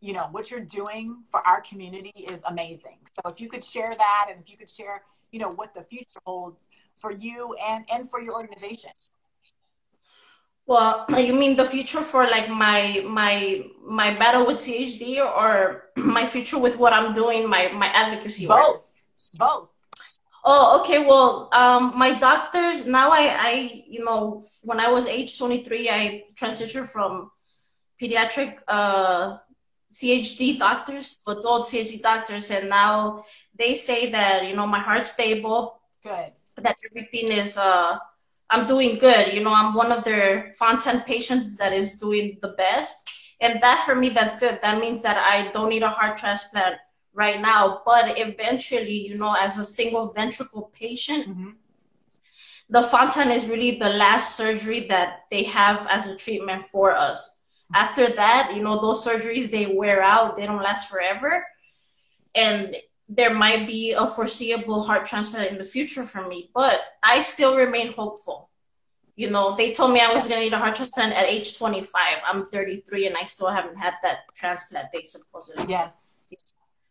you 0.00 0.12
know 0.12 0.28
what 0.30 0.50
you're 0.50 0.60
doing 0.60 1.24
for 1.30 1.46
our 1.46 1.62
community 1.62 2.12
is 2.28 2.40
amazing. 2.46 2.98
So 3.12 3.32
if 3.32 3.40
you 3.40 3.48
could 3.48 3.64
share 3.64 3.90
that, 3.96 4.26
and 4.30 4.40
if 4.40 4.50
you 4.50 4.56
could 4.58 4.68
share 4.68 5.02
you 5.34 5.40
know 5.40 5.50
what 5.50 5.74
the 5.74 5.82
future 5.82 6.20
holds 6.24 6.68
for 6.94 7.10
you 7.10 7.56
and 7.70 7.84
and 7.92 8.08
for 8.08 8.20
your 8.22 8.34
organization? 8.40 8.90
Well 10.66 11.04
you 11.18 11.34
mean 11.34 11.56
the 11.56 11.66
future 11.66 12.02
for 12.02 12.22
like 12.36 12.48
my 12.48 13.04
my 13.20 13.66
my 14.00 14.14
battle 14.14 14.46
with 14.46 14.58
chd 14.58 15.02
or 15.18 15.90
my 16.18 16.24
future 16.24 16.58
with 16.66 16.78
what 16.78 16.92
i'm 16.92 17.12
doing 17.12 17.50
my 17.54 17.62
my 17.82 17.88
advocacy 18.02 18.46
both 18.46 18.58
work? 18.58 18.82
both. 19.38 19.68
Oh 20.46 20.80
okay. 20.80 21.00
Well 21.04 21.48
um 21.52 21.92
my 21.98 22.10
doctors 22.28 22.86
now 22.86 23.10
i 23.10 23.24
i 23.50 23.52
you 23.94 24.04
know 24.04 24.40
when 24.62 24.78
i 24.78 24.88
was 24.88 25.08
age 25.08 25.36
23 25.36 25.90
i 25.90 26.22
transitioned 26.40 26.88
from 26.94 27.30
pediatric 28.00 28.58
uh 28.68 29.38
CHD 29.94 30.58
doctors, 30.58 31.22
adult 31.28 31.66
CHD 31.66 32.02
doctors, 32.02 32.50
and 32.50 32.68
now 32.68 33.24
they 33.56 33.74
say 33.76 34.10
that 34.10 34.44
you 34.48 34.56
know 34.56 34.66
my 34.66 34.80
heart's 34.80 35.12
stable. 35.12 35.78
Good. 36.02 36.32
That 36.56 36.76
everything 36.90 37.30
is 37.30 37.56
uh 37.56 37.98
I'm 38.50 38.66
doing 38.66 38.98
good. 38.98 39.32
You 39.32 39.42
know, 39.44 39.54
I'm 39.54 39.72
one 39.72 39.92
of 39.92 40.02
their 40.02 40.52
Fontan 40.58 41.02
patients 41.02 41.56
that 41.58 41.72
is 41.72 41.98
doing 41.98 42.38
the 42.42 42.54
best. 42.58 43.08
And 43.40 43.60
that 43.62 43.84
for 43.86 43.94
me 43.94 44.08
that's 44.08 44.40
good. 44.40 44.58
That 44.62 44.80
means 44.80 45.02
that 45.02 45.16
I 45.16 45.50
don't 45.52 45.70
need 45.70 45.82
a 45.82 45.90
heart 45.90 46.18
transplant 46.18 46.76
right 47.12 47.40
now. 47.40 47.82
But 47.86 48.18
eventually, 48.18 49.06
you 49.06 49.16
know, 49.16 49.36
as 49.38 49.58
a 49.58 49.64
single 49.64 50.12
ventricle 50.12 50.72
patient, 50.74 51.28
mm-hmm. 51.28 51.50
the 52.68 52.82
Fontan 52.82 53.30
is 53.30 53.48
really 53.48 53.78
the 53.78 53.90
last 53.90 54.36
surgery 54.36 54.88
that 54.88 55.20
they 55.30 55.44
have 55.44 55.86
as 55.88 56.08
a 56.08 56.16
treatment 56.16 56.66
for 56.66 56.90
us 56.96 57.33
after 57.74 58.08
that, 58.08 58.52
you 58.54 58.62
know, 58.62 58.80
those 58.80 59.04
surgeries 59.04 59.50
they 59.50 59.66
wear 59.66 60.02
out, 60.02 60.36
they 60.36 60.46
don't 60.46 60.62
last 60.62 60.88
forever. 60.90 61.44
And 62.34 62.76
there 63.08 63.34
might 63.34 63.66
be 63.66 63.92
a 63.92 64.06
foreseeable 64.06 64.82
heart 64.82 65.06
transplant 65.06 65.50
in 65.50 65.58
the 65.58 65.64
future 65.64 66.04
for 66.04 66.26
me, 66.26 66.50
but 66.54 66.80
I 67.02 67.20
still 67.20 67.56
remain 67.56 67.92
hopeful. 67.92 68.48
You 69.16 69.30
know, 69.30 69.54
they 69.54 69.72
told 69.72 69.92
me 69.92 70.00
I 70.00 70.12
was 70.12 70.26
gonna 70.26 70.40
need 70.40 70.52
a 70.52 70.58
heart 70.58 70.76
transplant 70.76 71.14
at 71.14 71.26
age 71.26 71.58
25. 71.58 72.00
I'm 72.28 72.46
33 72.46 73.08
and 73.08 73.16
I 73.16 73.24
still 73.24 73.48
haven't 73.48 73.76
had 73.76 73.94
that 74.02 74.20
transplant 74.34 74.88
they 74.92 75.04
supposedly. 75.04 75.66
Yes. 75.68 76.06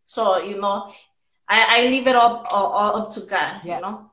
So, 0.06 0.38
you 0.38 0.60
know, 0.60 0.91
I, 1.48 1.80
I 1.80 1.88
leave 1.88 2.08
it 2.08 2.15
all, 2.15 2.46
all, 2.52 2.67
all 2.67 3.02
up 3.02 3.10
to 3.12 3.22
God, 3.22 3.62
yeah. 3.63 3.78
you 3.78 3.82
know. 3.82 4.12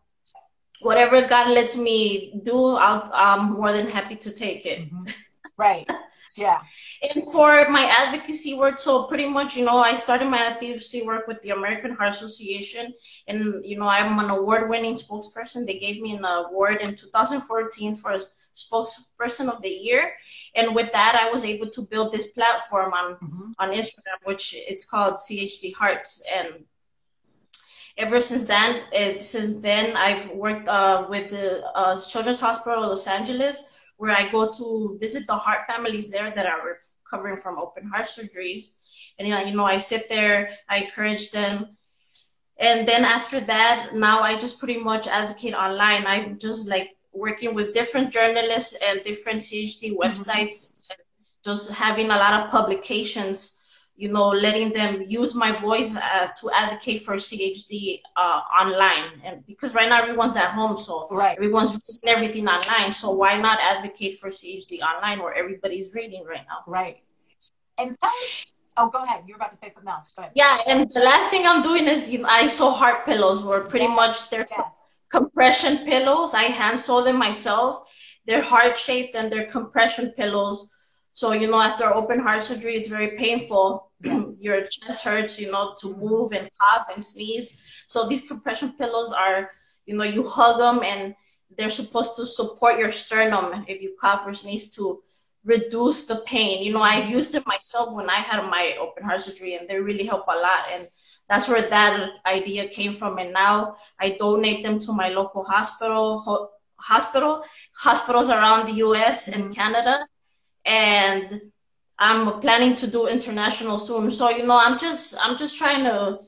Whatever 0.82 1.20
God 1.22 1.50
lets 1.50 1.76
me 1.76 2.40
do, 2.42 2.76
I'll, 2.76 3.10
I'm 3.12 3.52
more 3.52 3.72
than 3.72 3.88
happy 3.88 4.16
to 4.16 4.32
take 4.32 4.66
it. 4.66 4.80
Mm-hmm. 4.80 5.10
Right. 5.56 5.90
Yeah. 6.38 6.60
And 7.02 7.24
for 7.32 7.68
my 7.70 7.92
advocacy 7.98 8.54
work, 8.54 8.78
so 8.78 9.04
pretty 9.04 9.28
much, 9.28 9.56
you 9.56 9.64
know, 9.64 9.78
I 9.78 9.96
started 9.96 10.28
my 10.28 10.38
advocacy 10.38 11.02
work 11.04 11.26
with 11.26 11.42
the 11.42 11.50
American 11.50 11.92
Heart 11.92 12.14
Association, 12.14 12.94
and 13.26 13.64
you 13.64 13.78
know, 13.78 13.88
I'm 13.88 14.18
an 14.18 14.30
award-winning 14.30 14.94
spokesperson. 14.94 15.66
They 15.66 15.78
gave 15.78 16.00
me 16.00 16.14
an 16.14 16.24
award 16.24 16.82
in 16.82 16.94
2014 16.94 17.96
for 17.96 18.18
spokesperson 18.54 19.48
of 19.48 19.60
the 19.62 19.68
year, 19.68 20.12
and 20.54 20.74
with 20.74 20.92
that, 20.92 21.20
I 21.20 21.30
was 21.30 21.44
able 21.44 21.68
to 21.70 21.82
build 21.82 22.12
this 22.12 22.28
platform 22.28 22.92
on 22.92 23.14
mm-hmm. 23.14 23.50
on 23.58 23.72
Instagram, 23.72 24.20
which 24.24 24.54
it's 24.56 24.88
called 24.88 25.14
CHD 25.14 25.74
Hearts, 25.74 26.24
and 26.36 26.64
ever 27.98 28.20
since 28.20 28.46
then, 28.46 28.82
it, 28.92 29.24
since 29.24 29.60
then, 29.60 29.96
I've 29.96 30.30
worked 30.30 30.68
uh, 30.68 31.06
with 31.08 31.30
the 31.30 31.66
uh, 31.74 32.00
Children's 32.00 32.40
Hospital 32.40 32.84
of 32.84 32.90
Los 32.90 33.06
Angeles 33.06 33.79
where 34.00 34.16
I 34.16 34.30
go 34.30 34.50
to 34.50 34.96
visit 34.98 35.26
the 35.26 35.36
heart 35.36 35.66
families 35.66 36.10
there 36.10 36.32
that 36.34 36.46
are 36.46 36.62
recovering 36.64 37.36
from 37.36 37.58
open 37.58 37.86
heart 37.86 38.06
surgeries. 38.06 38.78
And, 39.18 39.28
you 39.28 39.54
know, 39.54 39.66
I 39.66 39.76
sit 39.76 40.08
there, 40.08 40.52
I 40.70 40.78
encourage 40.78 41.32
them. 41.32 41.76
And 42.58 42.88
then 42.88 43.04
after 43.04 43.40
that, 43.40 43.90
now 43.92 44.20
I 44.22 44.38
just 44.38 44.58
pretty 44.58 44.82
much 44.82 45.06
advocate 45.06 45.52
online. 45.52 46.06
I'm 46.06 46.38
just 46.38 46.66
like 46.66 46.96
working 47.12 47.54
with 47.54 47.74
different 47.74 48.10
journalists 48.10 48.74
and 48.82 49.04
different 49.04 49.40
CHD 49.40 49.90
mm-hmm. 49.90 50.00
websites, 50.00 50.72
mm-hmm. 50.72 50.94
just 51.44 51.70
having 51.72 52.06
a 52.06 52.16
lot 52.16 52.40
of 52.40 52.50
publications 52.50 53.59
you 54.00 54.10
know, 54.10 54.28
letting 54.28 54.72
them 54.72 55.04
use 55.06 55.34
my 55.34 55.52
voice 55.52 55.94
uh, 55.94 56.28
to 56.40 56.50
advocate 56.54 57.02
for 57.02 57.16
CHD 57.16 58.00
uh, 58.16 58.40
online. 58.62 59.20
And 59.22 59.46
because 59.46 59.74
right 59.74 59.90
now 59.90 60.00
everyone's 60.00 60.36
at 60.36 60.52
home, 60.52 60.78
so 60.78 61.06
right. 61.10 61.36
everyone's 61.36 61.72
reading 62.02 62.16
everything 62.16 62.48
online. 62.48 62.92
So 62.92 63.10
why 63.10 63.38
not 63.38 63.58
advocate 63.60 64.18
for 64.18 64.30
CHD 64.30 64.80
online 64.80 65.18
where 65.18 65.34
everybody's 65.34 65.94
reading 65.94 66.24
right 66.24 66.46
now? 66.48 66.64
Right. 66.66 67.02
And 67.76 67.94
oh, 68.78 68.88
go 68.88 69.04
ahead. 69.04 69.24
You're 69.26 69.36
about 69.36 69.52
to 69.52 69.58
say 69.62 69.70
something 69.74 69.92
else. 69.92 70.16
Yeah, 70.34 70.56
and 70.66 70.88
the 70.88 71.00
last 71.00 71.28
thing 71.30 71.46
I'm 71.46 71.60
doing 71.60 71.86
is 71.86 72.10
you 72.10 72.22
know, 72.22 72.28
I 72.30 72.48
saw 72.48 72.72
heart 72.72 73.04
pillows 73.04 73.44
where 73.44 73.64
pretty 73.64 73.84
yes. 73.84 73.96
much 73.96 74.30
they're 74.30 74.46
yes. 74.48 74.62
compression 75.10 75.84
pillows. 75.84 76.32
I 76.32 76.44
hand 76.44 76.78
sew 76.78 77.04
them 77.04 77.18
myself. 77.18 77.94
They're 78.24 78.42
heart 78.42 78.78
shaped 78.78 79.14
and 79.14 79.30
they're 79.30 79.50
compression 79.50 80.14
pillows. 80.16 80.70
So 81.12 81.32
you 81.32 81.50
know, 81.50 81.60
after 81.60 81.86
open 81.86 82.20
heart 82.20 82.44
surgery, 82.44 82.76
it's 82.76 82.88
very 82.88 83.16
painful 83.16 83.90
your 84.38 84.62
chest 84.62 85.04
hurts, 85.04 85.40
you 85.40 85.50
know, 85.50 85.74
to 85.80 85.96
move 85.96 86.32
and 86.32 86.48
cough 86.58 86.86
and 86.92 87.04
sneeze. 87.04 87.84
So 87.86 88.08
these 88.08 88.26
compression 88.26 88.72
pillows 88.78 89.12
are, 89.12 89.50
you 89.86 89.96
know, 89.96 90.04
you 90.04 90.26
hug 90.26 90.58
them 90.58 90.82
and 90.82 91.14
they're 91.56 91.70
supposed 91.70 92.16
to 92.16 92.24
support 92.24 92.78
your 92.78 92.90
sternum 92.90 93.64
if 93.68 93.82
you 93.82 93.96
cough 94.00 94.26
or 94.26 94.34
sneeze 94.34 94.74
to 94.76 95.02
reduce 95.44 96.06
the 96.06 96.16
pain. 96.26 96.62
You 96.62 96.72
know, 96.72 96.82
I've 96.82 97.10
used 97.10 97.34
it 97.34 97.46
myself 97.46 97.94
when 97.94 98.08
I 98.08 98.16
had 98.16 98.48
my 98.48 98.76
open 98.80 99.04
heart 99.04 99.20
surgery, 99.20 99.56
and 99.56 99.68
they 99.68 99.78
really 99.78 100.06
help 100.06 100.26
a 100.28 100.36
lot. 100.36 100.66
And 100.72 100.86
that's 101.28 101.48
where 101.48 101.68
that 101.68 102.10
idea 102.26 102.68
came 102.68 102.92
from. 102.92 103.18
And 103.18 103.32
now 103.32 103.74
I 103.98 104.16
donate 104.18 104.62
them 104.62 104.78
to 104.80 104.92
my 104.92 105.08
local 105.08 105.44
hospital, 105.44 106.20
ho- 106.20 106.50
hospital, 106.76 107.42
hospitals 107.74 108.30
around 108.30 108.68
the 108.68 108.74
U.S. 108.74 109.28
and 109.28 109.44
mm-hmm. 109.44 109.52
Canada, 109.52 109.98
and 110.64 111.40
I'm 111.98 112.40
planning 112.40 112.74
to 112.76 112.90
do 112.90 113.06
international 113.08 113.78
soon. 113.78 114.10
So 114.10 114.30
you 114.30 114.46
know, 114.46 114.58
I'm 114.58 114.78
just 114.78 115.16
I'm 115.22 115.36
just 115.36 115.58
trying 115.58 115.84
to 115.84 116.18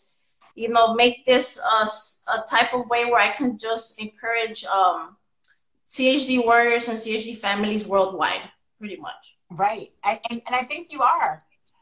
you 0.54 0.68
know 0.68 0.94
make 0.94 1.24
this 1.24 1.58
a, 1.58 2.32
a 2.32 2.44
type 2.48 2.74
of 2.74 2.88
way 2.88 3.06
where 3.06 3.20
I 3.20 3.30
can 3.30 3.58
just 3.58 4.00
encourage 4.00 4.64
um, 4.64 5.16
CHD 5.86 6.44
warriors 6.44 6.88
and 6.88 6.98
CHD 6.98 7.36
families 7.36 7.86
worldwide 7.86 8.42
pretty 8.78 8.96
much. 8.96 9.38
Right, 9.50 9.92
I, 10.02 10.20
and, 10.30 10.42
and 10.46 10.56
I 10.56 10.64
think 10.64 10.92
you 10.92 11.02
are. 11.02 11.38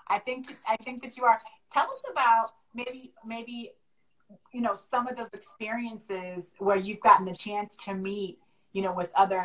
I 0.09 0.19
think 0.19 0.47
I 0.69 0.77
think 0.77 1.03
that 1.03 1.17
you 1.17 1.25
are. 1.25 1.37
Tell 1.73 1.89
us 1.89 2.03
about 2.11 2.51
maybe 2.75 3.11
maybe 3.25 3.73
you 4.53 4.61
know 4.61 4.75
some 4.75 5.09
of 5.09 5.17
those 5.17 5.33
experiences 5.33 6.51
where 6.59 6.77
you've 6.77 7.01
gotten 7.01 7.27
the 7.27 7.35
chance 7.35 7.77
to 7.85 7.95
meet 7.95 8.39
you 8.73 8.83
know 8.83 8.93
with 8.93 9.11
other 9.15 9.45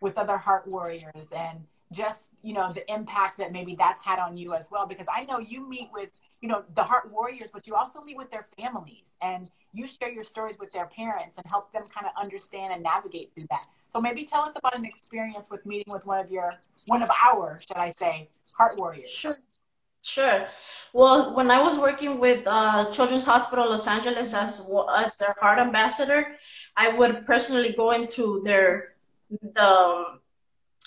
with 0.00 0.18
other 0.18 0.36
heart 0.36 0.64
warriors 0.68 1.26
and 1.34 1.64
just 1.92 2.24
you 2.42 2.52
know 2.52 2.68
the 2.70 2.82
impact 2.92 3.38
that 3.38 3.52
maybe 3.52 3.76
that's 3.80 4.04
had 4.04 4.18
on 4.18 4.36
you 4.36 4.46
as 4.56 4.68
well 4.70 4.86
because 4.86 5.06
i 5.12 5.20
know 5.30 5.38
you 5.48 5.68
meet 5.68 5.88
with 5.92 6.10
you 6.40 6.48
know 6.48 6.64
the 6.74 6.82
heart 6.82 7.10
warriors 7.12 7.50
but 7.52 7.66
you 7.68 7.74
also 7.74 8.00
meet 8.04 8.16
with 8.16 8.30
their 8.30 8.44
families 8.60 9.12
and 9.22 9.48
you 9.72 9.86
share 9.86 10.12
your 10.12 10.22
stories 10.22 10.56
with 10.58 10.70
their 10.72 10.86
parents 10.86 11.36
and 11.38 11.46
help 11.50 11.72
them 11.72 11.82
kind 11.94 12.06
of 12.06 12.12
understand 12.22 12.74
and 12.76 12.84
navigate 12.84 13.30
through 13.36 13.48
that. 13.50 13.66
So 13.90 14.00
maybe 14.00 14.22
tell 14.24 14.42
us 14.42 14.54
about 14.56 14.78
an 14.78 14.84
experience 14.84 15.48
with 15.50 15.64
meeting 15.64 15.92
with 15.92 16.04
one 16.04 16.20
of 16.20 16.30
your 16.30 16.54
one 16.88 17.02
of 17.02 17.08
our 17.24 17.56
should 17.58 17.78
i 17.78 17.90
say 17.90 18.28
heart 18.56 18.72
warriors. 18.78 19.10
Sure. 19.10 19.32
Sure. 20.04 20.48
Well, 20.92 21.32
when 21.36 21.48
I 21.52 21.62
was 21.62 21.78
working 21.78 22.18
with 22.18 22.44
uh, 22.44 22.90
Children's 22.90 23.24
Hospital 23.24 23.70
Los 23.70 23.86
Angeles 23.86 24.34
as 24.34 24.68
as 24.96 25.18
their 25.18 25.32
heart 25.40 25.60
ambassador, 25.60 26.36
I 26.76 26.88
would 26.88 27.24
personally 27.24 27.72
go 27.72 27.92
into 27.92 28.42
their 28.42 28.94
the 29.30 30.18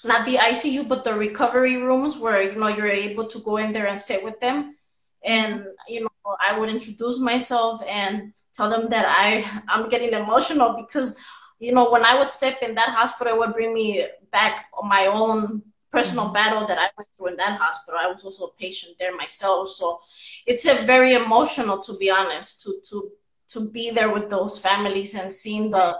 not 0.03 0.25
the 0.25 0.35
ICU, 0.35 0.87
but 0.87 1.03
the 1.03 1.13
recovery 1.13 1.77
rooms 1.77 2.17
where 2.17 2.41
you 2.41 2.59
know 2.59 2.67
you're 2.67 2.87
able 2.87 3.25
to 3.27 3.39
go 3.39 3.57
in 3.57 3.71
there 3.71 3.87
and 3.87 3.99
sit 3.99 4.23
with 4.23 4.39
them, 4.39 4.75
and 5.23 5.65
you 5.87 6.01
know 6.01 6.09
I 6.45 6.57
would 6.57 6.69
introduce 6.69 7.19
myself 7.19 7.81
and 7.87 8.33
tell 8.53 8.69
them 8.69 8.89
that 8.89 9.05
I 9.07 9.45
I'm 9.67 9.89
getting 9.89 10.13
emotional 10.13 10.73
because 10.73 11.19
you 11.59 11.71
know 11.71 11.89
when 11.89 12.05
I 12.05 12.17
would 12.17 12.31
step 12.31 12.61
in 12.61 12.75
that 12.75 12.89
hospital, 12.89 13.33
it 13.33 13.39
would 13.39 13.53
bring 13.53 13.73
me 13.73 14.05
back 14.31 14.65
on 14.73 14.89
my 14.89 15.07
own 15.07 15.63
personal 15.91 16.25
mm-hmm. 16.25 16.33
battle 16.33 16.67
that 16.67 16.77
I 16.77 16.89
went 16.97 17.09
through 17.15 17.27
in 17.27 17.37
that 17.37 17.59
hospital. 17.59 17.99
I 18.01 18.11
was 18.11 18.23
also 18.25 18.45
a 18.47 18.53
patient 18.53 18.97
there 18.99 19.15
myself, 19.15 19.69
so 19.69 20.01
it's 20.45 20.67
a 20.67 20.83
very 20.83 21.13
emotional, 21.13 21.79
to 21.79 21.97
be 21.97 22.09
honest, 22.09 22.63
to 22.63 22.81
to 22.89 23.11
to 23.47 23.69
be 23.69 23.91
there 23.91 24.11
with 24.11 24.29
those 24.29 24.57
families 24.57 25.15
and 25.15 25.31
seeing 25.31 25.71
the 25.71 25.97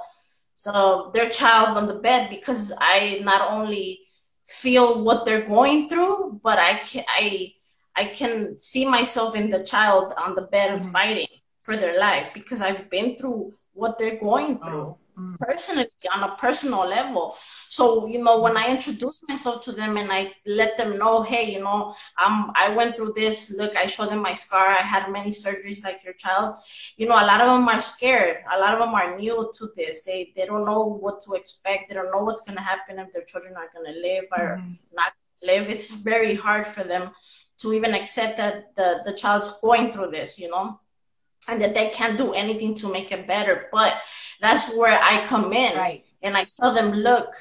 so 0.56 1.12
their 1.14 1.30
child 1.30 1.78
on 1.78 1.88
the 1.88 1.96
bed 1.96 2.30
because 2.30 2.74
I 2.80 3.20
not 3.24 3.52
only 3.52 4.00
feel 4.48 5.04
what 5.04 5.26
they're 5.26 5.48
going 5.48 5.90
through, 5.90 6.40
but 6.44 6.58
I 6.58 6.76
can 6.80 7.04
I 7.08 7.54
I 7.96 8.06
can 8.06 8.58
see 8.60 8.86
myself 8.88 9.36
in 9.36 9.50
the 9.50 9.64
child 9.64 10.14
on 10.18 10.36
the 10.36 10.44
bed 10.44 10.80
mm-hmm. 10.80 10.90
fighting 10.90 11.28
for 11.60 11.78
their 11.78 12.00
life 12.00 12.32
because 12.34 12.62
I've 12.62 12.90
been 12.90 13.16
through 13.18 13.54
what 13.74 13.98
they're 13.98 14.20
going 14.20 14.60
through. 14.60 14.96
Oh. 14.96 14.98
Personally 15.40 15.88
on 16.14 16.24
a 16.24 16.36
personal 16.36 16.88
level. 16.88 17.36
So, 17.68 18.06
you 18.08 18.24
know, 18.24 18.40
when 18.40 18.58
I 18.58 18.70
introduce 18.70 19.22
myself 19.28 19.64
to 19.66 19.72
them 19.72 19.98
and 19.98 20.12
I 20.12 20.34
let 20.46 20.78
them 20.78 20.98
know, 20.98 21.24
hey, 21.24 21.52
you 21.54 21.60
know, 21.60 21.96
um, 22.24 22.52
I 22.56 22.70
went 22.70 22.96
through 22.96 23.14
this. 23.16 23.54
Look, 23.58 23.76
I 23.76 23.86
show 23.88 24.06
them 24.06 24.22
my 24.22 24.34
scar. 24.34 24.68
I 24.68 24.82
had 24.82 25.12
many 25.12 25.32
surgeries 25.32 25.84
like 25.84 26.04
your 26.04 26.14
child. 26.14 26.58
You 26.98 27.08
know, 27.08 27.16
a 27.16 27.26
lot 27.26 27.42
of 27.42 27.48
them 27.48 27.68
are 27.68 27.82
scared. 27.82 28.38
A 28.54 28.60
lot 28.60 28.74
of 28.74 28.80
them 28.80 28.94
are 28.94 29.18
new 29.18 29.52
to 29.56 29.70
this. 29.76 30.04
They 30.04 30.34
they 30.36 30.46
don't 30.46 30.66
know 30.66 30.84
what 30.84 31.22
to 31.22 31.34
expect. 31.34 31.90
They 31.90 31.96
don't 31.96 32.12
know 32.12 32.24
what's 32.24 32.42
gonna 32.42 32.62
happen 32.62 33.00
if 33.00 33.12
their 33.14 33.24
children 33.24 33.56
are 33.56 33.70
gonna 33.74 33.98
live 33.98 34.26
or 34.38 34.62
mm. 34.62 34.78
not 34.94 35.14
live. 35.44 35.70
It's 35.70 35.92
very 35.92 36.36
hard 36.36 36.68
for 36.68 36.84
them 36.84 37.12
to 37.58 37.74
even 37.74 37.96
accept 37.96 38.38
that 38.38 38.76
the, 38.76 39.02
the 39.06 39.14
child's 39.14 39.60
going 39.62 39.92
through 39.92 40.12
this, 40.12 40.40
you 40.40 40.50
know 40.50 40.80
and 41.48 41.62
that 41.62 41.74
they 41.74 41.90
can't 41.90 42.18
do 42.18 42.34
anything 42.34 42.76
to 42.76 42.92
make 42.92 43.12
it 43.12 43.28
better. 43.28 43.68
But 43.72 44.02
that's 44.42 44.76
where 44.76 45.00
I 45.02 45.26
come 45.28 45.54
in 45.54 45.78
right. 45.78 46.06
and 46.22 46.36
I 46.38 46.44
tell 46.44 46.74
them, 46.74 46.92
look, 46.92 47.36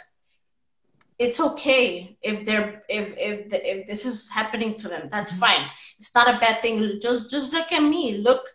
it's 1.18 1.40
okay 1.40 2.16
if 2.22 2.44
they're 2.44 2.83
if 2.88 3.16
if 3.16 3.52
if 3.52 3.87
this 3.87 4.04
is 4.04 4.28
happening 4.30 4.74
to 4.76 4.88
them. 4.88 5.09
That's 5.11 5.33
mm-hmm. 5.33 5.40
fine. 5.40 5.70
It's 5.96 6.14
not 6.14 6.28
a 6.28 6.38
bad 6.38 6.61
thing. 6.61 7.00
Just 7.00 7.30
just 7.30 7.52
look 7.52 7.70
at 7.72 7.83
me. 7.83 8.18
Look 8.18 8.46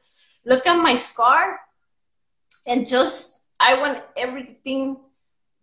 look 0.45 0.67
at 0.67 0.82
my 0.82 0.95
scar, 0.95 1.60
and 2.67 2.88
just 2.88 3.47
I 3.60 3.80
want 3.80 4.04
everything 4.17 4.97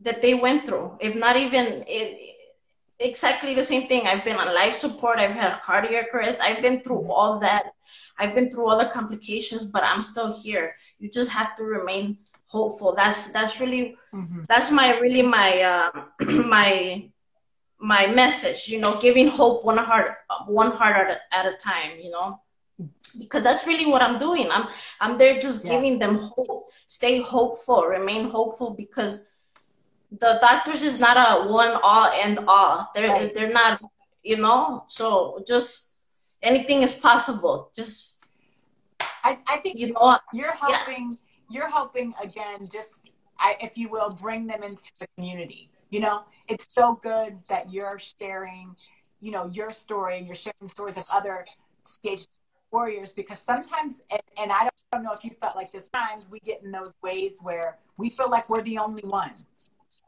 that 0.00 0.22
they 0.22 0.34
went 0.34 0.66
through. 0.66 0.96
If 1.00 1.14
not 1.16 1.36
even 1.36 1.84
it, 1.86 2.34
exactly 2.98 3.54
the 3.54 3.64
same 3.64 3.86
thing. 3.86 4.06
I've 4.06 4.24
been 4.24 4.36
on 4.36 4.54
life 4.54 4.72
support. 4.72 5.18
I've 5.18 5.34
had 5.34 5.62
cardiac 5.62 6.14
arrest. 6.14 6.40
I've 6.40 6.62
been 6.62 6.80
through 6.80 7.02
mm-hmm. 7.02 7.10
all 7.10 7.40
that 7.40 7.72
I've 8.18 8.34
been 8.34 8.50
through 8.50 8.68
other 8.68 8.88
complications, 8.88 9.64
but 9.64 9.84
I'm 9.84 10.02
still 10.02 10.34
here. 10.42 10.76
You 10.98 11.10
just 11.10 11.30
have 11.30 11.54
to 11.56 11.64
remain 11.64 12.18
hopeful. 12.46 12.94
That's 12.96 13.32
that's 13.32 13.60
really 13.60 13.96
mm-hmm. 14.12 14.42
that's 14.48 14.70
my 14.70 14.98
really 14.98 15.22
my 15.22 15.60
uh, 15.60 16.24
my 16.46 17.10
my 17.78 18.06
message. 18.08 18.68
You 18.68 18.80
know, 18.80 18.98
giving 19.00 19.28
hope 19.28 19.64
one 19.64 19.78
heart 19.78 20.18
one 20.46 20.72
heart 20.72 20.96
at 20.96 21.16
a, 21.16 21.34
at 21.34 21.54
a 21.54 21.56
time. 21.56 21.98
You 22.00 22.10
know, 22.10 22.40
because 23.18 23.42
that's 23.42 23.66
really 23.66 23.86
what 23.86 24.02
I'm 24.02 24.18
doing. 24.18 24.50
I'm 24.50 24.66
I'm 25.00 25.18
there 25.18 25.38
just 25.38 25.64
yeah. 25.64 25.72
giving 25.72 25.98
them 25.98 26.18
hope. 26.20 26.70
Stay 26.86 27.20
hopeful. 27.20 27.84
Remain 27.84 28.28
hopeful 28.28 28.70
because 28.70 29.26
the 30.10 30.38
doctors 30.40 30.82
is 30.82 31.00
not 31.00 31.16
a 31.16 31.48
one 31.48 31.78
all 31.82 32.06
and 32.06 32.40
all. 32.46 32.88
They're 32.94 33.08
right. 33.08 33.34
they're 33.34 33.52
not. 33.52 33.80
You 34.22 34.38
know, 34.38 34.82
so 34.88 35.44
just 35.46 36.02
anything 36.42 36.82
is 36.82 36.98
possible. 36.98 37.70
Just 37.72 38.15
I, 39.26 39.38
I 39.48 39.56
think 39.56 39.78
you 39.78 39.92
know 39.92 40.18
you're 40.32 40.54
helping 40.54 41.10
yeah. 41.10 41.36
you're 41.50 41.70
helping 41.70 42.14
again 42.22 42.60
just 42.76 43.00
I, 43.38 43.56
if 43.60 43.76
you 43.76 43.88
will 43.88 44.08
bring 44.22 44.46
them 44.46 44.60
into 44.62 44.92
the 45.00 45.06
community 45.18 45.68
you 45.90 46.00
know 46.00 46.22
it's 46.48 46.66
so 46.72 47.00
good 47.02 47.32
that 47.50 47.72
you're 47.72 47.98
sharing 48.20 48.76
you 49.20 49.32
know 49.32 49.46
your 49.58 49.72
story 49.72 50.18
and 50.18 50.26
you're 50.26 50.40
sharing 50.46 50.68
stories 50.68 50.96
of 50.96 51.04
other 51.12 51.44
stage 51.82 52.26
warriors 52.70 53.14
because 53.14 53.40
sometimes 53.40 54.00
and, 54.12 54.22
and 54.38 54.50
i 54.52 54.68
don't 54.92 55.02
know 55.02 55.12
if 55.12 55.24
you 55.24 55.32
felt 55.42 55.56
like 55.56 55.70
this 55.72 55.88
times 55.88 56.26
we 56.32 56.38
get 56.40 56.62
in 56.62 56.70
those 56.70 56.92
ways 57.02 57.32
where 57.40 57.78
we 57.96 58.08
feel 58.08 58.30
like 58.30 58.48
we're 58.48 58.62
the 58.62 58.78
only 58.78 59.02
one 59.10 59.32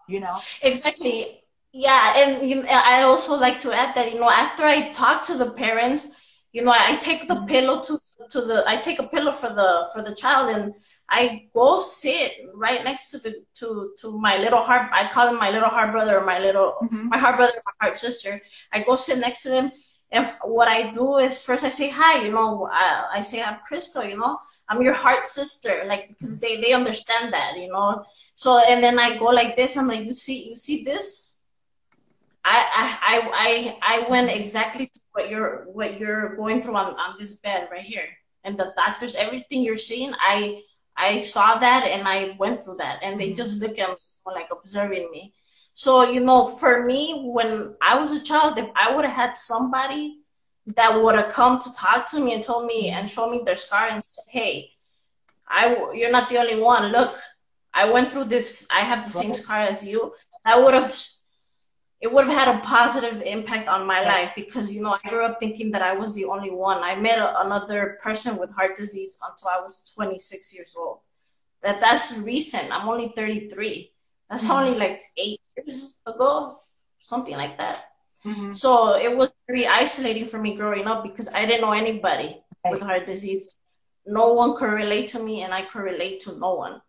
you 0.07 0.21
know 0.21 0.39
exactly 0.63 1.41
yeah 1.73 2.15
and 2.21 2.49
you, 2.49 2.65
i 2.69 3.03
also 3.03 3.37
like 3.39 3.59
to 3.59 3.73
add 3.73 3.95
that 3.97 4.13
you 4.13 4.19
know 4.21 4.31
after 4.31 4.63
i 4.63 4.93
talk 4.93 5.25
to 5.25 5.37
the 5.37 5.51
parents 5.51 6.19
you 6.53 6.65
know, 6.65 6.73
I, 6.73 6.97
take 6.97 7.29
the 7.29 7.35
mm-hmm. 7.35 7.47
pillow 7.47 7.81
to 7.83 7.98
to 8.31 8.41
the 8.41 8.65
I 8.67 8.77
take 8.77 8.99
a 8.99 9.07
pillow 9.07 9.33
for 9.33 9.51
the 9.51 9.89
for 9.93 10.03
the 10.03 10.15
child 10.15 10.51
and 10.51 10.75
I 11.09 11.47
go 11.55 11.81
sit 11.81 12.33
right 12.55 12.83
next 12.83 13.11
to 13.13 13.19
the 13.19 13.45
to 13.55 13.93
to 14.01 14.19
my 14.19 14.39
little 14.39 14.63
heart 14.63 14.91
I 14.93 15.09
call 15.09 15.29
him 15.29 15.39
my 15.39 15.51
little 15.51 15.69
heart 15.69 15.93
brother 15.93 16.21
my 16.21 16.39
little 16.39 16.75
mm-hmm. 16.83 17.09
my 17.09 17.19
heart 17.19 17.37
brother 17.37 17.53
my 17.65 17.87
heart 17.87 17.99
sister. 17.99 18.41
I 18.73 18.81
go 18.81 18.97
sit 18.97 19.19
next 19.19 19.43
to 19.45 19.51
them. 19.51 19.73
And 20.11 20.27
what 20.43 20.69
I 20.69 20.91
do 20.91 21.19
is 21.19 21.43
first 21.43 21.65
I 21.65 21.69
say 21.69 21.91
hi 21.91 22.25
you 22.25 22.33
know 22.33 22.69
I, 22.73 23.19
I 23.19 23.23
say 23.23 23.43
I'm 23.43 23.59
Crystal 23.67 24.05
you 24.05 24.17
know 24.19 24.39
I'm 24.69 24.83
your 24.83 24.95
heart 24.95 25.29
sister 25.29 25.85
like 25.87 26.09
because 26.09 26.41
they 26.41 26.61
they 26.61 26.73
understand 26.73 27.33
that 27.33 27.57
you 27.57 27.71
know. 27.71 28.05
So 28.35 28.59
and 28.59 28.83
then 28.83 28.99
I 28.99 29.19
go 29.19 29.27
like 29.27 29.55
this. 29.55 29.77
I'm 29.77 29.87
like 29.87 30.05
you 30.05 30.15
see 30.15 30.49
you 30.49 30.57
see 30.57 30.83
this 30.83 31.28
I, 32.51 32.99
I, 33.03 33.77
I, 33.83 33.99
I 33.99 34.09
went 34.09 34.31
exactly 34.31 34.89
what 35.13 35.29
you're 35.29 35.67
what 35.71 36.01
you're 36.01 36.37
going 36.37 36.63
through 36.63 36.77
on, 36.77 36.95
on 36.95 37.17
this 37.19 37.37
bed 37.41 37.69
right 37.71 37.83
here. 37.83 38.09
And 38.45 38.59
the 38.59 38.73
doctors, 38.77 39.15
everything 39.15 39.63
you're 39.63 39.77
seeing, 39.77 40.13
I 40.19 40.63
I 40.97 41.19
saw 41.19 41.59
that 41.59 41.85
and 41.87 42.09
I 42.09 42.37
went 42.39 42.65
through 42.65 42.77
that. 42.77 43.01
And 43.03 43.21
they 43.21 43.35
just 43.35 43.61
mm-hmm. 43.61 43.67
look 43.67 43.79
at 43.79 43.91
me 43.91 43.97
like 44.35 44.49
observing 44.51 45.11
me. 45.11 45.35
So, 45.75 46.11
you 46.11 46.21
know, 46.21 46.47
for 46.47 46.85
me, 46.85 47.23
when 47.23 47.77
I 47.83 47.99
was 47.99 48.13
a 48.13 48.25
child, 48.25 48.59
if 48.59 48.71
I 48.75 48.95
would 48.95 49.05
have 49.05 49.15
had 49.15 49.37
somebody 49.37 50.21
that 50.75 51.01
would 51.01 51.15
have 51.15 51.31
come 51.31 51.59
to 51.59 51.75
talk 51.75 52.11
to 52.11 52.21
me 52.21 52.33
and 52.35 52.43
told 52.43 52.67
me 52.67 52.89
and 52.89 53.07
mm-hmm. 53.07 53.15
show 53.15 53.31
me 53.31 53.43
their 53.45 53.57
scar 53.57 53.89
and 53.89 54.03
said, 54.03 54.25
hey, 54.31 54.71
I, 55.47 55.93
you're 55.93 56.11
not 56.11 56.29
the 56.29 56.39
only 56.39 56.57
one. 56.57 56.93
Look, 56.93 57.15
I 57.75 57.91
went 57.91 58.11
through 58.11 58.25
this. 58.25 58.67
I 58.75 58.81
have 58.81 59.05
the 59.05 59.11
same 59.11 59.35
scar 59.35 59.61
as 59.61 59.87
you. 59.87 60.15
I 60.47 60.59
would 60.59 60.75
have 60.75 60.91
it 62.01 62.13
would 62.13 62.27
have 62.27 62.35
had 62.47 62.57
a 62.57 62.61
positive 62.61 63.23
impact 63.23 63.69
on 63.69 63.87
my 63.87 64.05
life 64.05 64.33
because 64.37 64.73
you 64.73 64.83
know 64.83 64.95
I 65.05 65.09
grew 65.09 65.25
up 65.25 65.41
thinking 65.41 65.73
that 65.73 65.83
I 65.83 65.95
was 65.95 66.15
the 66.15 66.27
only 66.27 66.51
one. 66.51 66.83
I 66.83 66.95
met 66.95 67.19
a, 67.19 67.41
another 67.41 67.99
person 68.01 68.39
with 68.39 68.55
heart 68.55 68.77
disease 68.77 69.19
until 69.29 69.49
I 69.49 69.61
was 69.61 69.93
26 69.97 70.55
years 70.55 70.77
old. 70.79 71.01
That 71.63 71.81
that's 71.81 72.17
recent. 72.19 72.71
I'm 72.71 72.89
only 72.89 73.13
33, 73.17 73.93
That's 74.31 74.45
mm-hmm. 74.45 74.53
only 74.53 74.79
like 74.79 75.01
eight 75.17 75.41
years 75.57 75.99
ago, 76.07 76.55
something 77.01 77.37
like 77.37 77.59
that. 77.59 77.85
Mm-hmm. 78.25 78.53
So 78.53 78.97
it 78.97 79.17
was 79.17 79.33
very 79.49 79.67
isolating 79.67 80.25
for 80.25 80.39
me 80.39 80.55
growing 80.55 80.87
up 80.87 81.03
because 81.03 81.33
I 81.33 81.47
didn't 81.47 81.63
know 81.63 81.73
anybody 81.73 82.41
right. 82.65 82.71
with 82.71 82.83
heart 82.83 83.07
disease. 83.07 83.57
No 84.07 84.35
one 84.35 84.57
could 84.57 84.73
relate 84.73 85.09
to 85.11 85.23
me, 85.23 85.43
and 85.43 85.53
I 85.53 85.63
could 85.63 85.83
relate 85.83 86.21
to 86.23 86.39
no 86.39 86.55
one. 86.55 86.81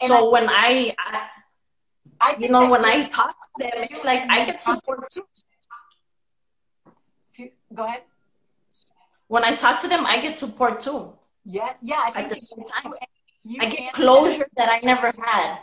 And 0.00 0.08
so 0.08 0.28
I, 0.28 0.32
when 0.32 0.48
I, 0.48 0.94
I, 0.98 1.28
I 2.22 2.36
you 2.38 2.48
know, 2.48 2.70
when 2.70 2.84
I 2.84 3.08
talk 3.08 3.30
to 3.30 3.48
them, 3.58 3.82
it's 3.82 4.04
like 4.04 4.22
I 4.30 4.46
get 4.46 4.62
support 4.62 5.10
too. 5.10 5.26
Go 7.74 7.84
ahead. 7.84 8.02
When 9.26 9.44
I 9.44 9.56
talk 9.56 9.80
to 9.80 9.88
them, 9.88 10.06
I 10.06 10.20
get 10.20 10.38
support 10.38 10.78
too. 10.80 11.14
Yeah, 11.44 11.72
yeah. 11.82 12.06
At 12.14 12.28
the 12.28 12.36
same 12.36 12.64
time, 12.64 12.92
I 13.60 13.66
get 13.66 13.92
closure 13.92 14.46
that 14.56 14.68
I 14.70 14.78
never 14.84 15.10
had. 15.24 15.58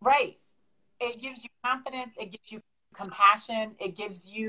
Right. 0.00 0.36
It 1.00 1.20
gives 1.20 1.42
you 1.42 1.50
confidence. 1.64 2.12
It 2.18 2.30
gives 2.30 2.52
you 2.52 2.60
compassion. 2.96 3.74
It 3.80 3.96
gives 3.96 4.30
you, 4.30 4.48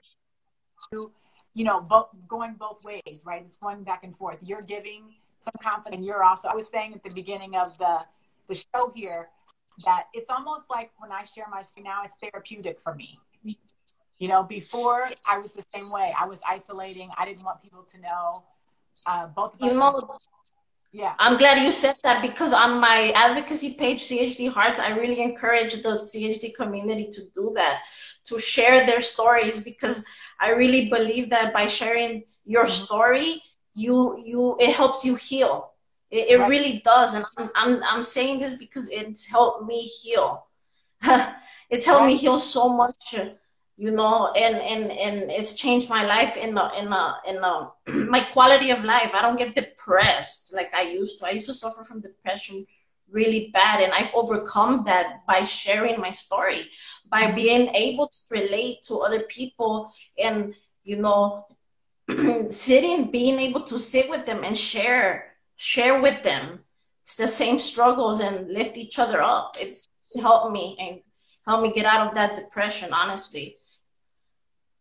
you 1.55 1.63
know, 1.63 1.81
both 1.81 2.09
going 2.27 2.53
both 2.53 2.85
ways, 2.85 3.23
right? 3.25 3.41
It's 3.43 3.57
going 3.57 3.83
back 3.83 4.03
and 4.03 4.15
forth. 4.15 4.37
You're 4.43 4.61
giving 4.61 5.15
some 5.37 5.53
confidence. 5.63 6.05
You're 6.05 6.23
also. 6.23 6.49
I 6.49 6.55
was 6.55 6.69
saying 6.69 6.93
at 6.93 7.03
the 7.03 7.13
beginning 7.15 7.55
of 7.55 7.67
the 7.79 8.05
the 8.47 8.55
show 8.55 8.91
here 8.93 9.29
that 9.83 10.03
it's 10.13 10.29
almost 10.29 10.65
like 10.69 10.91
when 10.97 11.11
I 11.11 11.23
share 11.25 11.45
my 11.51 11.59
story 11.59 11.83
now, 11.83 12.01
it's 12.03 12.15
therapeutic 12.21 12.79
for 12.79 12.95
me. 12.95 13.19
You 14.17 14.29
know, 14.29 14.43
before 14.43 15.09
I 15.29 15.39
was 15.39 15.51
the 15.51 15.63
same 15.67 15.91
way. 15.93 16.13
I 16.17 16.25
was 16.25 16.39
isolating. 16.47 17.09
I 17.17 17.25
didn't 17.25 17.43
want 17.43 17.61
people 17.61 17.83
to 17.83 17.97
know. 17.99 18.31
Uh, 19.09 19.27
both 19.27 19.53
you 19.59 19.73
know, 19.73 19.91
yeah. 20.95 21.13
I'm 21.19 21.37
glad 21.37 21.61
you 21.61 21.73
said 21.73 21.95
that 22.05 22.21
because 22.21 22.53
on 22.53 22.79
my 22.79 23.11
advocacy 23.13 23.75
page, 23.77 24.01
CHD 24.01 24.49
Hearts, 24.49 24.79
I 24.79 24.95
really 24.95 25.21
encourage 25.21 25.73
the 25.83 25.89
CHD 25.89 26.55
community 26.55 27.09
to 27.11 27.21
do 27.35 27.51
that, 27.55 27.81
to 28.25 28.39
share 28.39 28.85
their 28.85 29.01
stories 29.01 29.61
because 29.61 30.05
I 30.39 30.51
really 30.51 30.89
believe 30.89 31.29
that 31.31 31.51
by 31.51 31.67
sharing 31.67 32.23
your 32.45 32.63
mm-hmm. 32.63 32.85
story, 32.85 33.43
you 33.73 34.17
you 34.25 34.55
it 34.57 34.73
helps 34.73 35.03
you 35.03 35.15
heal. 35.15 35.71
It, 36.15 36.31
it 36.31 36.39
right. 36.39 36.49
really 36.49 36.81
does, 36.83 37.13
and 37.15 37.25
I'm, 37.37 37.49
I'm 37.55 37.83
I'm 37.83 38.01
saying 38.01 38.39
this 38.39 38.57
because 38.57 38.89
it's 38.89 39.29
helped 39.29 39.65
me 39.65 39.81
heal. 39.81 40.47
it's 41.69 41.85
helped 41.85 42.01
right. 42.01 42.07
me 42.07 42.15
heal 42.15 42.39
so 42.39 42.69
much 42.69 43.15
you 43.77 43.91
know 43.91 44.31
and 44.33 44.55
and 44.55 44.91
and 44.91 45.31
it's 45.31 45.59
changed 45.59 45.89
my 45.89 46.05
life 46.05 46.37
in 46.37 46.57
a, 46.57 46.71
in 46.77 46.87
in 47.27 48.09
my 48.09 48.21
quality 48.21 48.69
of 48.69 48.85
life 48.85 49.13
i 49.13 49.21
don't 49.21 49.37
get 49.37 49.55
depressed 49.55 50.53
like 50.55 50.73
i 50.73 50.81
used 50.81 51.19
to 51.19 51.27
i 51.27 51.31
used 51.31 51.47
to 51.47 51.53
suffer 51.53 51.83
from 51.83 51.99
depression 51.99 52.65
really 53.11 53.49
bad 53.53 53.83
and 53.83 53.91
i've 53.93 54.13
overcome 54.15 54.83
that 54.85 55.25
by 55.27 55.43
sharing 55.43 55.99
my 55.99 56.11
story 56.11 56.61
by 57.09 57.23
mm-hmm. 57.23 57.35
being 57.35 57.67
able 57.75 58.07
to 58.07 58.19
relate 58.31 58.81
to 58.81 58.99
other 58.99 59.21
people 59.23 59.91
and 60.17 60.53
you 60.83 60.97
know 60.97 61.45
sitting 62.49 63.11
being 63.11 63.39
able 63.39 63.61
to 63.61 63.77
sit 63.77 64.09
with 64.09 64.25
them 64.25 64.43
and 64.43 64.57
share 64.57 65.34
share 65.55 66.01
with 66.01 66.23
them 66.23 66.59
it's 67.03 67.15
the 67.15 67.27
same 67.27 67.59
struggles 67.59 68.19
and 68.19 68.49
lift 68.51 68.77
each 68.77 68.99
other 68.99 69.21
up 69.21 69.55
it's 69.59 69.87
helped 70.21 70.51
me 70.51 70.75
and 70.79 70.99
helped 71.45 71.63
me 71.63 71.71
get 71.73 71.85
out 71.85 72.07
of 72.07 72.15
that 72.15 72.35
depression 72.35 72.93
honestly 72.93 73.57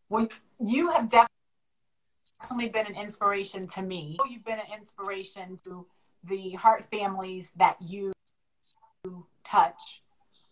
well, 0.09 0.29
you 0.61 0.91
have 0.91 1.11
definitely 1.11 2.69
been 2.69 2.87
an 2.87 2.95
inspiration 2.95 3.67
to 3.69 3.83
me. 3.83 4.17
You've 4.29 4.45
been 4.45 4.59
an 4.59 4.79
inspiration 4.79 5.59
to 5.65 5.87
the 6.23 6.53
heart 6.53 6.85
families 6.85 7.51
that 7.57 7.77
you 7.81 8.13
touch. 9.45 9.81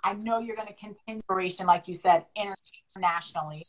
I 0.04 0.14
know 0.14 0.40
you're 0.40 0.56
going 0.56 0.66
to 0.66 0.74
continue 0.74 1.20
inspiration, 1.20 1.66
like 1.66 1.87
you 1.87 1.94
said, 1.94 2.24
internationally. 2.37 3.61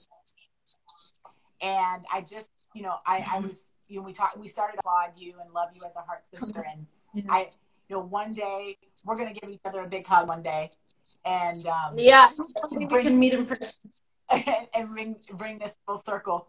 And 1.62 2.06
I 2.12 2.22
just, 2.22 2.50
you 2.74 2.82
know, 2.82 2.96
I, 3.06 3.18
I 3.18 3.20
mm-hmm. 3.20 3.48
was, 3.48 3.60
you 3.94 4.00
know, 4.00 4.06
we 4.06 4.14
talked, 4.14 4.38
we 4.38 4.48
started 4.48 4.74
to 4.74 4.80
applaud 4.80 5.12
you 5.16 5.34
and 5.40 5.52
love 5.54 5.70
you 5.76 5.82
as 5.88 5.96
a 5.96 6.02
heart 6.02 6.24
sister. 6.34 6.66
And 6.68 6.88
yeah. 7.14 7.24
I, 7.30 7.48
you 7.90 7.98
know, 7.98 8.02
one 8.02 8.32
day 8.32 8.76
we're 9.06 9.16
going 9.16 9.32
to 9.34 9.40
give 9.40 9.52
each 9.52 9.62
other 9.66 9.82
a 9.82 9.88
big 9.88 10.06
hug 10.06 10.28
one 10.28 10.42
day. 10.42 10.70
And 11.26 11.66
um, 11.68 11.94
yeah, 11.96 12.28
we 12.76 12.88
can 12.88 13.20
meet 13.20 13.34
in 13.34 13.46
person. 13.46 13.92
and 14.74 14.90
bring 14.90 15.16
bring 15.38 15.60
this 15.60 15.76
full 15.86 15.98
circle. 15.98 16.48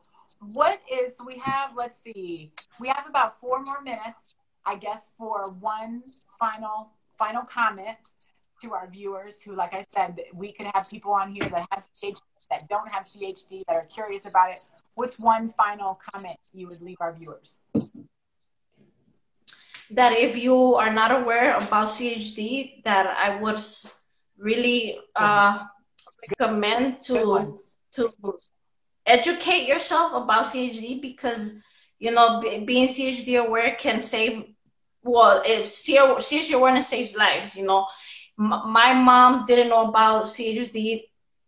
What 0.54 0.78
is 0.90 1.16
we 1.26 1.35
have? 1.44 1.72
Let's 1.76 1.98
see. 2.02 2.50
We 2.80 2.88
have 2.88 3.04
about 3.07 3.38
four 3.40 3.61
more 3.61 3.83
minutes, 3.83 4.37
I 4.64 4.76
guess, 4.76 5.11
for 5.18 5.42
one 5.61 6.02
final 6.38 6.88
final 7.18 7.42
comment 7.42 7.98
to 8.62 8.72
our 8.72 8.88
viewers. 8.88 9.42
Who, 9.42 9.54
like 9.54 9.74
I 9.74 9.85
said, 9.87 10.18
we 10.33 10.50
could 10.50 10.66
have 10.72 10.88
people 10.90 11.12
on 11.12 11.35
here 11.35 11.48
that 11.50 11.66
have 11.72 11.88
CHD, 11.92 12.20
that 12.50 12.66
don't 12.70 12.88
have 12.88 13.07
CHD, 13.07 13.64
that 13.66 13.76
are 13.76 13.83
curious 13.83 14.24
about 14.24 14.52
it. 14.52 14.68
What's 14.94 15.16
one 15.24 15.50
final 15.50 15.98
comment 16.11 16.38
you 16.52 16.66
would 16.66 16.80
leave 16.80 16.98
our 17.00 17.12
viewers? 17.12 17.61
That 19.90 20.12
if 20.12 20.42
you 20.42 20.74
are 20.76 20.92
not 20.92 21.11
aware 21.11 21.57
about 21.57 21.88
CHD, 21.88 22.83
that 22.85 23.07
I 23.07 23.40
would 23.40 23.59
really 24.38 24.98
uh, 25.14 25.64
recommend 26.30 27.00
to 27.02 27.61
to 27.92 28.09
educate 29.07 29.66
yourself 29.68 30.12
about 30.12 30.46
CHD 30.46 31.02
because 31.02 31.62
you 31.98 32.12
know 32.12 32.40
being 32.40 32.88
CHD 32.88 33.44
aware 33.44 33.76
can 33.78 34.00
save. 34.00 34.44
Well, 35.02 35.42
if 35.44 35.66
CHD 35.66 36.54
awareness 36.54 36.88
saves 36.88 37.14
lives, 37.16 37.57
you 37.57 37.66
know, 37.66 37.87
M- 38.38 38.62
my 38.72 38.94
mom 38.94 39.44
didn't 39.46 39.68
know 39.68 39.88
about 39.88 40.24
CHD 40.24 41.02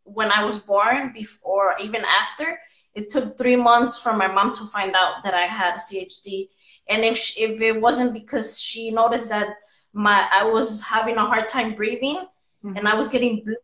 when 0.05 0.31
I 0.31 0.45
was 0.45 0.59
born, 0.59 1.13
before 1.13 1.77
even 1.81 2.05
after. 2.05 2.59
It 2.97 3.11
took 3.11 3.39
three 3.39 3.57
months 3.57 4.03
for 4.03 4.13
my 4.17 4.27
mom 4.27 4.53
to 4.55 4.65
find 4.65 4.97
out 4.97 5.23
that 5.23 5.35
I 5.35 5.47
had 5.47 5.75
CHD, 5.77 6.49
and 6.89 7.05
if 7.05 7.17
she, 7.17 7.45
if 7.45 7.61
it 7.61 7.81
wasn't 7.81 8.13
because 8.15 8.61
she 8.61 8.91
noticed 8.91 9.29
that 9.29 9.49
my 9.93 10.27
I 10.33 10.45
was 10.45 10.83
having 10.83 11.17
a 11.17 11.25
hard 11.25 11.49
time 11.49 11.75
breathing 11.75 12.17
mm-hmm. 12.17 12.77
and 12.77 12.89
I 12.89 12.95
was 12.95 13.09
getting 13.09 13.45
blue 13.45 13.57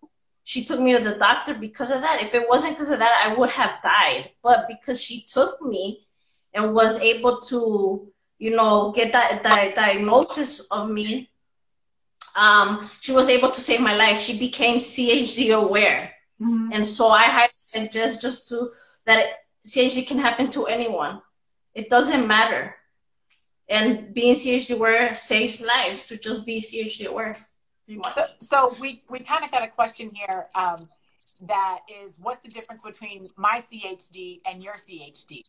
she 0.44 0.64
took 0.64 0.80
me 0.80 0.92
to 0.96 1.02
the 1.02 1.14
doctor 1.14 1.54
because 1.54 1.90
of 1.90 2.00
that. 2.00 2.20
If 2.20 2.34
it 2.34 2.48
wasn't 2.48 2.74
because 2.74 2.90
of 2.90 2.98
that, 2.98 3.26
I 3.26 3.34
would 3.34 3.50
have 3.50 3.82
died. 3.82 4.30
But 4.42 4.68
because 4.68 5.00
she 5.00 5.24
took 5.28 5.62
me 5.62 6.06
and 6.52 6.74
was 6.74 7.00
able 7.00 7.38
to, 7.40 8.08
you 8.38 8.56
know, 8.56 8.92
get 8.92 9.12
that, 9.12 9.42
that 9.42 9.74
diagnosis 9.74 10.66
of 10.70 10.90
me, 10.90 11.30
um, 12.36 12.88
she 13.00 13.12
was 13.12 13.28
able 13.28 13.50
to 13.50 13.60
save 13.60 13.80
my 13.80 13.94
life. 13.94 14.20
She 14.20 14.38
became 14.38 14.78
CHD 14.78 15.54
aware. 15.54 16.12
Mm-hmm. 16.40 16.70
And 16.72 16.86
so 16.86 17.08
I 17.08 17.24
highly 17.26 17.48
suggest 17.50 18.20
just 18.20 18.48
to 18.48 18.68
that 19.06 19.26
CHD 19.66 20.06
can 20.06 20.18
happen 20.18 20.48
to 20.50 20.66
anyone. 20.66 21.20
It 21.74 21.88
doesn't 21.88 22.26
matter. 22.26 22.76
And 23.68 24.12
being 24.12 24.34
CHD 24.34 24.76
aware 24.76 25.14
saves 25.14 25.64
lives 25.64 26.06
to 26.06 26.18
just 26.18 26.44
be 26.44 26.60
CHD 26.60 27.06
aware. 27.06 27.34
So, 27.34 28.24
so 28.40 28.74
we, 28.80 29.02
we 29.08 29.18
kind 29.20 29.44
of 29.44 29.50
got 29.50 29.64
a 29.64 29.70
question 29.70 30.10
here 30.14 30.46
um, 30.54 30.76
that 31.46 31.80
is 32.02 32.16
what's 32.20 32.42
the 32.42 32.48
difference 32.48 32.82
between 32.82 33.22
my 33.36 33.62
CHD 33.70 34.40
and 34.46 34.62
your 34.62 34.74
CHD? 34.74 35.42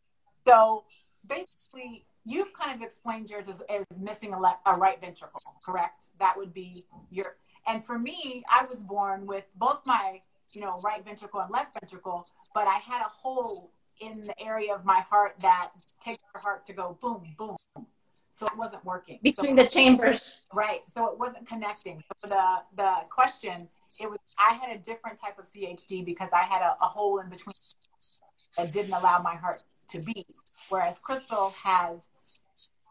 So 0.45 0.83
basically, 1.27 2.05
you've 2.25 2.53
kind 2.53 2.75
of 2.75 2.81
explained 2.81 3.29
yours 3.29 3.47
as, 3.47 3.61
as 3.69 3.85
missing 3.99 4.33
a, 4.33 4.37
a 4.37 4.73
right 4.75 4.99
ventricle, 4.99 5.41
correct? 5.65 6.07
That 6.19 6.37
would 6.37 6.53
be 6.53 6.73
your. 7.11 7.37
And 7.67 7.83
for 7.83 7.97
me, 7.97 8.43
I 8.49 8.65
was 8.65 8.83
born 8.83 9.25
with 9.25 9.47
both 9.55 9.79
my, 9.87 10.19
you 10.55 10.61
know, 10.61 10.75
right 10.85 11.03
ventricle 11.03 11.39
and 11.39 11.51
left 11.51 11.77
ventricle, 11.79 12.23
but 12.53 12.67
I 12.67 12.77
had 12.77 13.01
a 13.01 13.09
hole 13.09 13.71
in 14.01 14.13
the 14.13 14.33
area 14.39 14.73
of 14.73 14.85
my 14.85 15.01
heart 15.09 15.33
that 15.39 15.67
takes 16.05 16.19
your 16.33 16.43
heart 16.43 16.65
to 16.67 16.73
go 16.73 16.97
boom, 17.01 17.35
boom, 17.37 17.55
so 18.31 18.45
it 18.47 18.57
wasn't 18.57 18.83
working. 18.83 19.19
Between 19.21 19.55
so, 19.57 19.63
the 19.63 19.69
chambers. 19.69 20.37
Right. 20.53 20.81
So 20.93 21.07
it 21.07 21.19
wasn't 21.19 21.47
connecting. 21.47 22.01
So 22.17 22.27
the 22.27 22.45
the 22.75 22.95
question 23.09 23.69
it 24.01 24.09
was 24.09 24.19
i 24.39 24.53
had 24.53 24.75
a 24.75 24.79
different 24.79 25.19
type 25.19 25.37
of 25.37 25.45
chd 25.45 26.05
because 26.05 26.29
i 26.33 26.41
had 26.41 26.61
a, 26.61 26.75
a 26.81 26.87
hole 26.87 27.19
in 27.19 27.29
between 27.29 27.53
that 28.57 28.71
didn't 28.71 28.93
allow 28.93 29.19
my 29.21 29.35
heart 29.35 29.61
to 29.91 30.01
beat 30.01 30.25
whereas 30.69 30.99
crystal 30.99 31.53
has 31.63 32.09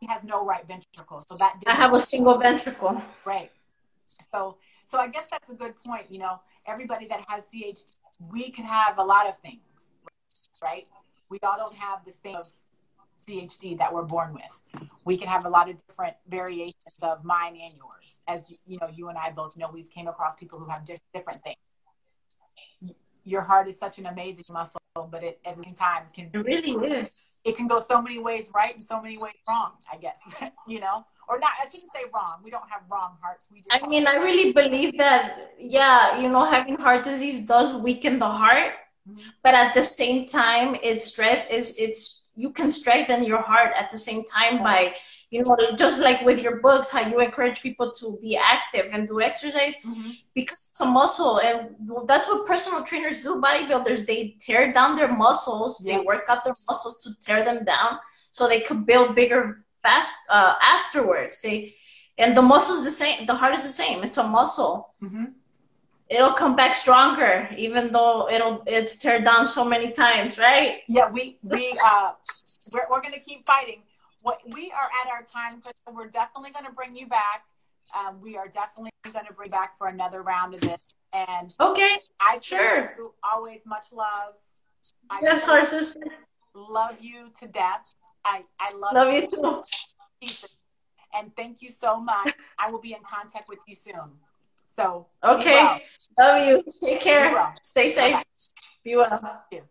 he 0.01 0.07
has 0.09 0.25
no 0.25 0.45
right 0.45 0.67
ventricle. 0.67 1.21
So 1.21 1.35
that 1.39 1.63
i 1.67 1.75
have 1.75 1.95
a 1.95 2.01
single 2.01 2.37
ventricle. 2.39 3.01
Right. 3.25 3.51
So 4.33 4.57
so 4.85 4.99
i 4.99 5.09
guess 5.09 5.31
that's 5.31 5.49
a 5.51 5.55
good 5.55 5.75
point 5.81 6.07
you 6.11 6.19
know 6.19 6.41
everybody 6.67 7.07
that 7.07 7.25
has 7.29 7.45
chd 7.55 7.97
we 8.31 8.51
can 8.51 8.65
have 8.65 8.99
a 8.99 9.05
lot 9.05 9.29
of 9.29 9.37
things 9.39 9.61
right 10.69 10.87
we 11.29 11.39
all 11.43 11.57
don't 11.57 11.75
have 11.77 12.05
the 12.05 12.13
same 12.23 12.41
CHD 13.27 13.79
that 13.79 13.93
we're 13.93 14.03
born 14.03 14.35
with. 14.35 14.89
We 15.05 15.17
can 15.17 15.29
have 15.29 15.45
a 15.45 15.49
lot 15.49 15.69
of 15.69 15.77
different 15.87 16.17
variations 16.29 16.99
of 17.03 17.25
mine 17.25 17.57
and 17.57 17.75
yours. 17.77 18.21
As 18.29 18.43
you, 18.49 18.75
you 18.75 18.79
know, 18.81 18.89
you 18.93 19.09
and 19.09 19.19
I 19.19 19.31
both 19.31 19.57
know, 19.57 19.71
we've 19.73 19.91
came 19.91 20.09
across 20.09 20.37
people 20.37 20.59
who 20.59 20.67
have 20.67 20.85
different 20.85 21.43
things. 21.45 22.95
Your 23.25 23.43
heart 23.43 23.69
is 23.69 23.79
such 23.79 23.99
an 23.99 24.07
amazing 24.07 24.53
muscle, 24.53 24.81
but 25.11 25.23
it, 25.23 25.41
at 25.47 25.57
the 25.57 25.63
same 25.65 25.77
time 25.77 26.07
can 26.15 26.31
it 26.33 26.39
really 26.39 26.91
is. 26.91 27.35
It 27.45 27.57
can 27.57 27.69
go 27.69 27.79
so 27.79 28.03
many 28.03 28.19
ways 28.19 28.51
right 28.55 28.73
and 28.73 28.83
so 28.83 29.01
many 29.01 29.17
ways 29.17 29.35
wrong. 29.49 29.73
I 29.93 29.97
guess 29.97 30.19
you 30.67 30.81
know. 30.81 31.07
Or 31.29 31.39
not 31.39 31.51
i 31.61 31.65
shouldn't 31.65 31.93
say 31.93 32.05
wrong 32.15 32.41
we 32.45 32.51
don't 32.51 32.69
have 32.69 32.83
wrong 32.91 33.17
hearts 33.23 33.47
we 33.51 33.61
just 33.61 33.85
i 33.85 33.89
mean 33.89 34.07
i 34.07 34.17
really 34.17 34.53
believe 34.53 34.97
that 34.99 35.53
yeah 35.59 36.21
you 36.21 36.29
know 36.29 36.45
having 36.45 36.77
heart 36.77 37.03
disease 37.05 37.47
does 37.47 37.75
weaken 37.83 38.19
the 38.19 38.29
heart 38.29 38.73
mm-hmm. 39.09 39.21
but 39.43 39.55
at 39.55 39.75
the 39.75 39.83
same 39.83 40.27
time 40.27 40.77
it's 40.83 41.07
strength 41.07 41.47
is 41.51 41.77
it's 41.79 42.31
you 42.35 42.51
can 42.51 42.71
strengthen 42.71 43.25
your 43.25 43.43
heart 43.43 43.73
at 43.77 43.91
the 43.91 43.99
same 43.99 44.25
time 44.25 44.63
by 44.63 44.95
you 45.31 45.43
know 45.43 45.57
just 45.77 46.03
like 46.03 46.23
with 46.23 46.43
your 46.43 46.61
books 46.61 46.93
how 46.93 47.07
you 47.09 47.19
encourage 47.21 47.63
people 47.63 47.91
to 47.91 48.19
be 48.23 48.37
active 48.37 48.89
and 48.93 49.09
do 49.09 49.21
exercise 49.21 49.77
mm-hmm. 49.79 50.11
because 50.35 50.69
it's 50.71 50.81
a 50.81 50.85
muscle 50.85 51.41
and 51.41 51.71
that's 52.07 52.27
what 52.29 52.47
personal 52.47 52.83
trainers 52.83 53.23
do 53.23 53.41
bodybuilders 53.41 54.07
they 54.07 54.37
tear 54.41 54.73
down 54.73 54.95
their 54.95 55.13
muscles 55.17 55.83
yeah. 55.85 55.97
they 55.97 56.05
work 56.05 56.25
out 56.29 56.45
their 56.45 56.55
muscles 56.69 56.99
to 56.99 57.11
tear 57.21 57.45
them 57.45 57.65
down 57.65 57.99
so 58.31 58.47
they 58.47 58.61
could 58.61 58.87
build 58.87 59.15
bigger 59.15 59.65
fast 59.83 60.17
uh, 60.31 60.55
afterwards 60.63 61.41
they 61.41 61.75
and 62.19 62.37
the 62.37 62.43
muscle's 62.43 62.85
the 62.85 62.91
same 62.91 63.27
the 63.27 63.35
heart 63.35 63.55
is 63.55 63.63
the 63.63 63.69
same 63.69 64.03
it's 64.05 64.19
a 64.19 64.27
muscle 64.27 64.95
mm-hmm. 65.03 65.27
it'll 66.09 66.33
come 66.33 66.55
back 66.55 66.75
stronger 66.75 67.49
even 67.57 67.93
though 67.93 68.29
it'll 68.31 68.63
it's 68.67 68.99
tear 68.99 69.21
down 69.21 69.49
so 69.49 69.65
many 69.65 69.93
times 69.93 70.39
right 70.39 70.81
yeah 70.89 71.11
we 71.11 71.39
we 71.43 71.73
uh 71.93 72.13
we're, 72.73 72.87
we're 72.91 73.03
gonna 73.03 73.19
keep 73.19 73.47
fighting 73.47 73.83
what 74.23 74.41
we 74.55 74.73
are 74.73 74.89
at 75.05 75.11
our 75.11 75.23
time, 75.23 75.61
Crystal. 75.61 75.93
We're 75.95 76.09
definitely 76.09 76.51
going 76.51 76.67
to 76.67 76.73
bring 76.73 76.97
you 76.97 77.07
back. 77.07 77.45
Um, 77.99 78.21
we 78.21 78.37
are 78.37 78.49
definitely 78.49 78.93
going 79.13 79.27
to 79.27 79.33
bring 79.33 79.51
back 79.51 79.77
for 79.77 79.89
another 79.89 80.23
round 80.23 80.55
of 80.55 80.61
this. 80.61 80.95
And 81.29 81.55
okay, 81.61 81.97
I 82.21 82.39
sure 82.41 82.97
always 83.35 83.67
much 83.67 83.87
love. 83.93 84.35
I 85.11 85.19
yes, 85.21 85.49
our 85.49 85.67
sister. 85.67 86.01
Love 86.55 86.99
you 87.01 87.31
to 87.41 87.49
death. 87.49 87.95
I 88.25 88.45
I 88.61 88.73
love, 88.77 88.93
love 88.95 89.13
you, 89.13 89.27
too. 89.27 89.63
And 91.15 91.35
thank 91.37 91.61
you 91.61 91.71
so 91.71 92.01
much. 92.01 92.33
I 92.59 92.71
will 92.71 92.81
be 92.81 92.95
in 92.95 93.03
contact 93.03 93.47
with 93.51 93.59
you 93.67 93.77
soon. 93.77 94.19
So 94.75 95.07
okay, 95.23 95.55
well. 95.55 95.81
love 96.19 96.47
you. 96.47 96.63
Take 96.81 97.01
care. 97.03 97.55
Stay 97.65 97.91
safe. 97.91 98.23
Be 98.83 98.97
well. 98.97 99.05
Be 99.51 99.57
well. 99.59 99.63